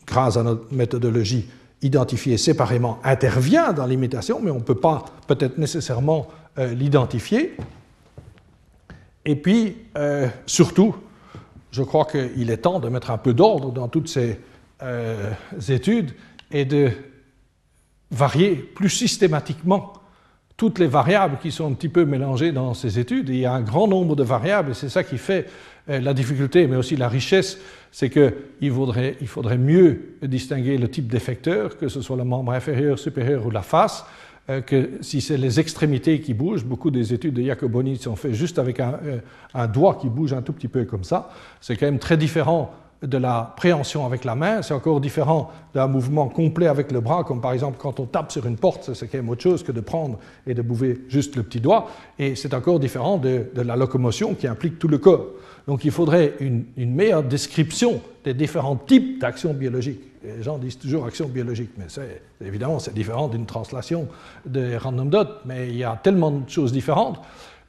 [0.05, 1.49] grâce à notre méthodologie,
[1.81, 6.27] identifier séparément intervient dans l'imitation, mais on ne peut pas peut-être nécessairement
[6.57, 7.55] euh, l'identifier.
[9.25, 10.95] Et puis, euh, surtout,
[11.71, 14.39] je crois qu'il est temps de mettre un peu d'ordre dans toutes ces
[14.81, 15.31] euh,
[15.67, 16.11] études
[16.51, 16.91] et de
[18.11, 19.93] varier plus systématiquement
[20.59, 23.29] toutes les variables qui sont un petit peu mélangées dans ces études.
[23.29, 25.47] Il y a un grand nombre de variables et c'est ça qui fait
[25.89, 27.57] euh, la difficulté, mais aussi la richesse,
[27.93, 32.51] c'est qu'il faudrait, il faudrait mieux distinguer le type d'effecteur, que ce soit le membre
[32.51, 34.03] inférieur, supérieur ou la face,
[34.49, 38.33] euh, que si c'est les extrémités qui bougent, beaucoup des études de Jacoboni sont faites
[38.33, 39.19] juste avec un, euh,
[39.53, 41.31] un doigt qui bouge un tout petit peu comme ça.
[41.61, 45.87] C'est quand même très différent de la préhension avec la main, c'est encore différent d'un
[45.87, 49.07] mouvement complet avec le bras, comme par exemple quand on tape sur une porte, c'est
[49.07, 52.35] quand même autre chose que de prendre et de bouger juste le petit doigt, et
[52.35, 55.27] c'est encore différent de, la locomotion qui implique tout le corps.
[55.67, 60.01] Donc il faudrait une, meilleure description des différents types d'actions biologiques.
[60.23, 61.85] Les gens disent toujours action biologique, mais
[62.45, 64.09] évidemment c'est différent d'une translation
[64.45, 67.21] de random dot, mais il y a tellement de choses différentes.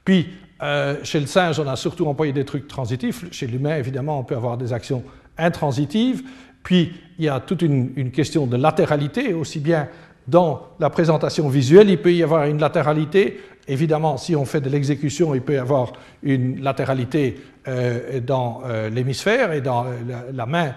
[0.05, 0.27] Puis
[0.63, 3.25] euh, chez le singe, on a surtout employé des trucs transitifs.
[3.33, 5.03] Chez l'humain, évidemment, on peut avoir des actions
[5.39, 6.23] intransitives.
[6.63, 9.89] Puis, il y a toute une, question de latéralité, aussi bien
[10.29, 13.41] dans la présentation visuelle, il peut y avoir une latéralité.
[13.67, 18.91] Évidemment, si on fait de l'exécution, il peut y avoir une latéralité euh, dans euh,
[18.91, 19.87] l'hémisphère et dans
[20.33, 20.75] la, main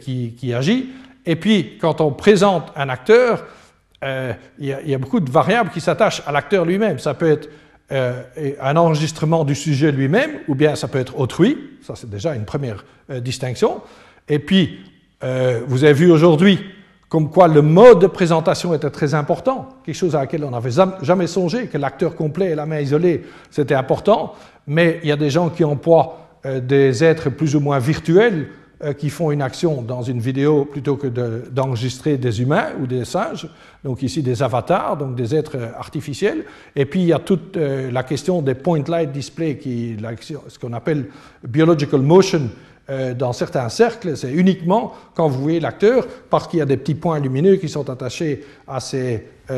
[0.00, 0.90] qui, agit.
[1.24, 3.44] Et puis, quand on présente un acteur,
[4.02, 6.98] il y, a, il, y a, beaucoup de variables qui s'attachent à l'acteur lui-même.
[6.98, 7.48] Ça peut être
[7.92, 8.22] euh,
[8.60, 12.44] un enregistrement du sujet lui-même, ou bien ça peut être autrui, ça c'est déjà une
[12.44, 13.80] première euh, distinction.
[14.28, 14.78] Et puis,
[15.24, 16.60] euh, vous avez vu aujourd'hui
[17.08, 20.70] comme quoi le mode de présentation était très important, quelque chose à laquelle on n'avait
[21.02, 24.34] jamais songé, que l'acteur complet et la main isolée, c'était important,
[24.68, 28.50] mais il y a des gens qui emploient des êtres plus ou moins virtuels
[28.82, 33.04] euh, qui font une action dans une vidéo plutôt que d'enregistrer des humains ou des
[33.04, 33.46] singes,
[33.84, 36.46] donc ici des avatars, donc des êtres artificiels.
[36.74, 39.98] Et puis il y a toute euh, la question des point light display, qui
[40.48, 41.08] ce qu'on appelle
[41.46, 42.48] biological motion
[42.88, 46.78] euh, dans certains cercles, c'est uniquement quand vous voyez l'acteur, parce qu'il y a des
[46.78, 49.26] petits points lumineux qui sont attachés à ces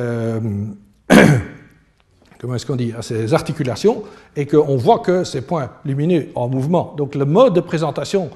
[2.41, 4.03] comment est-ce qu'on dit, à ces articulations,
[4.35, 6.93] et qu'on voit que ces points lumineux en mouvement.
[6.99, 8.31] Donc le mode de présentation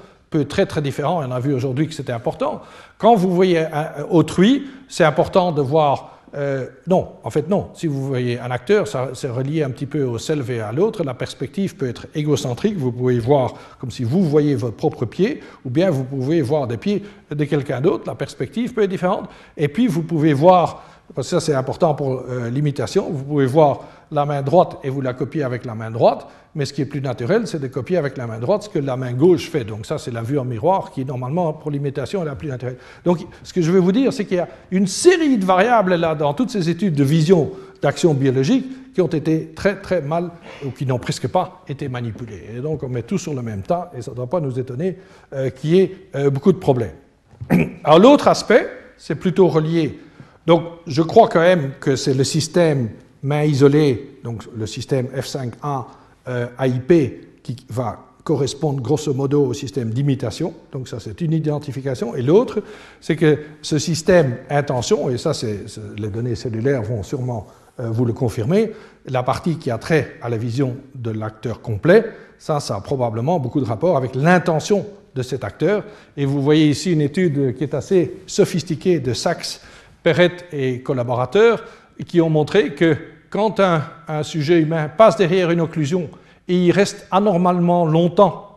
[0.44, 2.62] très très différent, on a vu aujourd'hui que c'était important.
[2.98, 6.12] Quand vous voyez un, autrui, c'est important de voir...
[6.34, 7.70] Euh, non, en fait non.
[7.72, 11.02] Si vous voyez un acteur, c'est relié un petit peu au self et à l'autre.
[11.02, 12.76] La perspective peut être égocentrique.
[12.76, 16.66] Vous pouvez voir comme si vous voyez votre propre pied, ou bien vous pouvez voir
[16.66, 18.04] des pieds de quelqu'un d'autre.
[18.06, 19.30] La perspective peut être différente.
[19.56, 20.82] Et puis vous pouvez voir
[21.14, 23.80] parce que ça c'est important pour euh, l'imitation, vous pouvez voir
[24.10, 26.86] la main droite et vous la copiez avec la main droite, mais ce qui est
[26.86, 29.64] plus naturel, c'est de copier avec la main droite ce que la main gauche fait.
[29.64, 32.78] Donc ça c'est la vue en miroir qui normalement pour l'imitation est la plus naturelle.
[33.04, 35.94] Donc ce que je veux vous dire, c'est qu'il y a une série de variables
[35.94, 37.50] là dans toutes ces études de vision
[37.82, 40.30] d'action biologique qui ont été très très mal
[40.64, 42.44] ou qui n'ont presque pas été manipulées.
[42.56, 44.58] Et donc on met tout sur le même tas et ça ne doit pas nous
[44.58, 44.96] étonner
[45.34, 46.94] euh, qu'il y ait euh, beaucoup de problèmes.
[47.84, 50.00] Alors l'autre aspect, c'est plutôt relié
[50.46, 52.90] donc, je crois quand même que c'est le système
[53.22, 55.84] main isolée, donc le système F5A
[56.28, 60.52] euh, AIP, qui va correspondre grosso modo au système d'imitation.
[60.72, 62.14] Donc, ça, c'est une identification.
[62.16, 62.62] Et l'autre,
[63.00, 65.64] c'est que ce système intention, et ça, c'est,
[65.96, 67.46] les données cellulaires vont sûrement
[67.78, 68.72] euh, vous le confirmer,
[69.06, 72.04] la partie qui a trait à la vision de l'acteur complet,
[72.38, 75.84] ça, ça a probablement beaucoup de rapport avec l'intention de cet acteur.
[76.16, 79.60] Et vous voyez ici une étude qui est assez sophistiquée de Sachs
[80.06, 81.64] Perret et collaborateurs,
[82.06, 82.96] qui ont montré que
[83.28, 86.08] quand un, sujet humain passe derrière une occlusion
[86.46, 88.56] et il reste anormalement longtemps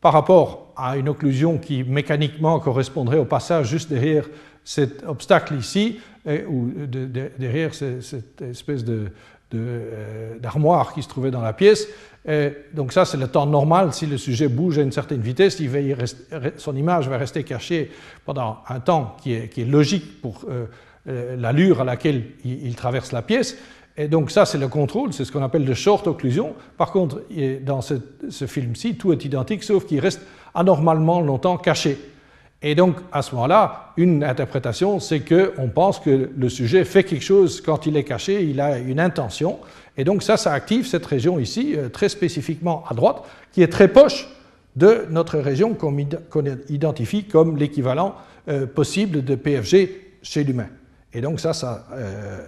[0.00, 4.24] par rapport à une occlusion qui mécaniquement correspondrait au passage juste derrière
[4.62, 5.98] cet obstacle ici,
[6.48, 9.08] ou derrière cette espèce euh,
[10.40, 11.88] d'armoire qui se trouvait dans la pièce.
[12.72, 13.92] donc ça, c'est le temps normal.
[13.92, 15.60] Si le sujet bouge à une certaine vitesse,
[16.56, 17.90] son image va rester cachée
[18.24, 20.66] pendant un temps qui est, logique pour euh,
[21.08, 23.56] euh, l'allure à laquelle il, traverse la pièce.
[23.96, 26.54] Et donc ça, c'est le contrôle, c'est ce qu'on appelle de short occlusion.
[26.78, 27.22] Par contre,
[27.62, 27.94] dans ce,
[28.30, 30.22] ce film-ci, tout est identique, sauf qu'il reste
[30.54, 31.98] anormalement longtemps caché.
[32.62, 37.24] Et donc, à ce moment-là, une interprétation, c'est qu'on pense que le sujet fait quelque
[37.24, 39.58] chose quand il est caché, il a une intention.
[39.96, 43.72] Et donc, ça, ça active cette région ici, euh, très spécifiquement à droite, qui est
[43.72, 44.28] très proche
[44.76, 48.14] de notre région qu'on identifie comme l'équivalent
[48.48, 49.90] euh, possible de PFG
[50.22, 50.68] chez l'humain.
[51.12, 52.38] Et donc, ça, ça euh,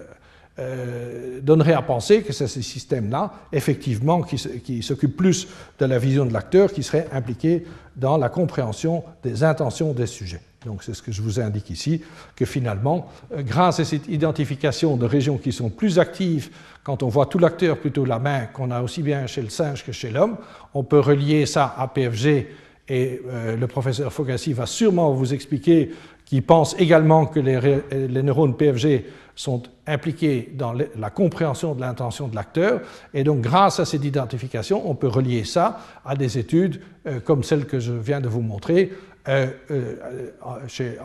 [0.58, 5.48] euh, donnerait à penser que c'est ce système-là, effectivement, qui, s'occupe plus
[5.80, 7.64] de la vision de l'acteur, qui serait impliqué
[7.96, 10.40] dans la compréhension des intentions des sujets.
[10.64, 12.02] Donc c'est ce que je vous indique ici,
[12.36, 16.50] que finalement, euh, grâce à cette identification de régions qui sont plus actives,
[16.84, 19.84] quand on voit tout l'acteur plutôt la main, qu'on a aussi bien chez le singe
[19.84, 20.36] que chez l'homme,
[20.72, 22.46] on peut relier ça à PFG
[22.88, 25.90] et euh, le professeur Fogassi va sûrement vous expliquer
[26.34, 29.04] qui pense également que les, neurones PFG
[29.36, 32.80] sont impliqués dans la compréhension de l'intention de l'acteur.
[33.14, 37.44] Et donc, grâce à cette identification, on peut relier ça à des études euh, comme
[37.44, 38.92] celle que je viens de vous montrer
[39.28, 40.32] euh, euh,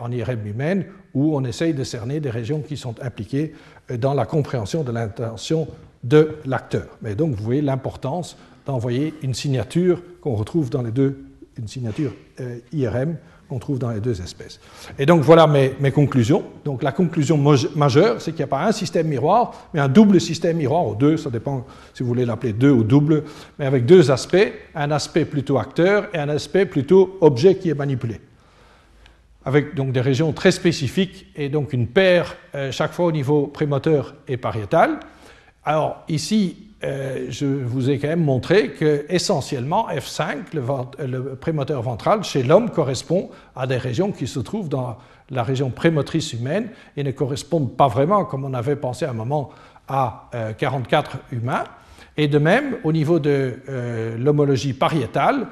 [0.00, 3.54] en IRM humaine, où on essaye de cerner des régions qui sont impliquées
[4.00, 5.68] dans la compréhension de l'intention
[6.02, 6.98] de l'acteur.
[7.02, 11.22] Mais donc, vous voyez l'importance d'envoyer une signature qu'on retrouve dans les deux,
[11.56, 12.14] une signature
[12.72, 13.16] IRM
[13.50, 14.60] qu'on trouve dans les deux espèces.
[14.96, 16.44] Et donc voilà mes, conclusions.
[16.64, 17.36] Donc la conclusion
[17.74, 20.94] majeure, c'est qu'il n'y a pas un système miroir, mais un double système miroir, ou
[20.94, 23.24] deux, ça dépend si vous voulez l'appeler deux ou double,
[23.58, 27.74] mais avec deux aspects, un aspect plutôt acteur et un aspect plutôt objet qui est
[27.74, 28.20] manipulé.
[29.44, 33.48] Avec donc des régions très spécifiques et donc une paire euh, chaque fois au niveau
[33.48, 35.00] prémoteur et pariétal.
[35.64, 42.24] Alors ici, euh, je vous ai quand même montré que essentiellement F5, le, prémoteur ventral
[42.24, 44.96] chez l'homme correspond à des régions qui se trouvent dans
[45.28, 49.14] la région prémotrice humaine et ne correspondent pas vraiment, comme on avait pensé à un
[49.14, 49.50] moment,
[49.88, 51.64] à 44 euh, humains.
[52.16, 55.46] Et de même, au niveau de euh, l'homologie pariétale,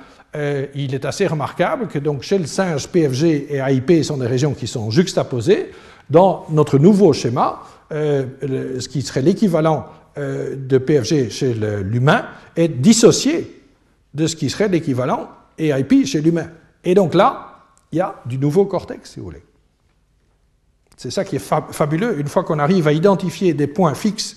[0.74, 4.52] il est assez remarquable que donc chez le singe, PFG et AIP sont des régions
[4.52, 5.72] qui sont juxtaposées.
[6.10, 9.86] Dans notre nouveau schéma, ce qui serait l'équivalent
[10.18, 13.62] euh, de PFG chez l'humain est dissocié
[14.14, 16.48] de ce qui serait l'équivalent AIP chez l'humain.
[16.84, 19.42] Et donc là, il y a du nouveau cortex, si vous voulez.
[20.96, 22.18] C'est ça qui est fabuleux.
[22.18, 24.36] Une fois qu'on arrive à identifier des points fixes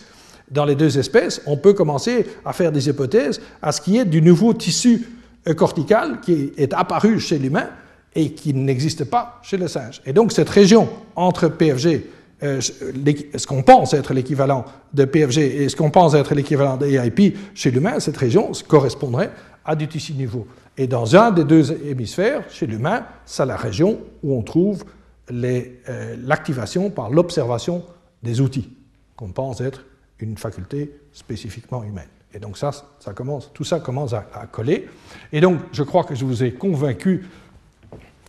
[0.52, 4.06] dans les deux espèces, on peut commencer à faire des hypothèses à ce qui est
[4.06, 5.08] du nouveau tissu
[5.48, 7.68] euh, cortical qui est apparu chez l'humain
[8.14, 10.02] et qui n'existe pas chez le singe.
[10.06, 12.04] Et donc cette région entre PFG
[12.44, 17.38] euh, ce qu'on pense être l'équivalent de PFG et ce qu'on pense être l'équivalent d'AIP
[17.54, 19.32] chez l'humain, cette région correspondrait
[19.64, 20.48] à du tissu niveau.
[20.76, 24.86] Et dans un des deux hémisphères, chez l'humain, c'est la région où on trouve
[25.32, 27.84] euh, l'activation par l'observation
[28.24, 28.70] des outils,
[29.16, 29.86] qu'on pense être
[30.20, 32.10] une faculté spécifiquement humaine.
[32.34, 34.88] Et donc ça, ça commence, tout ça commence à, à coller.
[35.32, 37.28] Et donc, je crois que je vous ai convaincu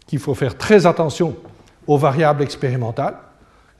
[0.06, 1.34] qu'il faut faire très attention
[1.86, 3.14] aux variables expérimentales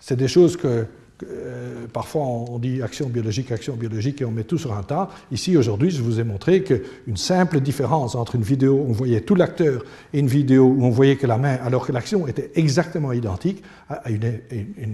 [0.03, 0.87] c'est des choses que,
[1.23, 5.09] euh, parfois on dit action biologique, action biologique et on met tout sur un tas.
[5.31, 9.21] Ici, aujourd'hui, je vous ai montré qu'une simple différence entre une vidéo où on voyait
[9.21, 12.51] tout l'acteur et une vidéo où on voyait que la main, alors que l'action était
[12.57, 14.41] exactement identique, a une,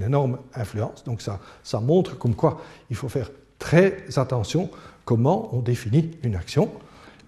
[0.05, 1.05] énorme influence.
[1.05, 4.69] Donc ça, ça montre comme quoi il faut faire très attention
[5.07, 6.71] comment on définit une action.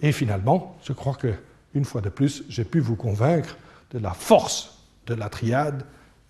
[0.03, 1.33] Et finalement, je crois que,
[1.73, 3.57] une fois de plus, j'ai pu vous convaincre
[3.91, 5.83] de la force de la triade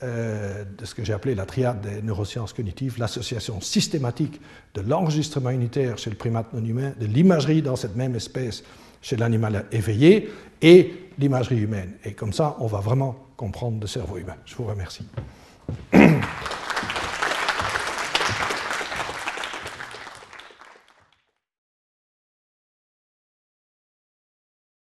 [0.02, 4.40] euh, de ce que j'ai appelé la triade des neurosciences cognitives, l'association systématique
[4.74, 8.64] de l'enregistrement unitaire chez le primate non humain, de l'imagerie dans cette même espèce
[9.02, 10.30] chez l'animal éveillé
[10.62, 11.92] et l'imagerie humaine.
[12.04, 14.36] Et comme ça, on va vraiment comprendre le cerveau humain.
[14.46, 15.06] Je vous remercie.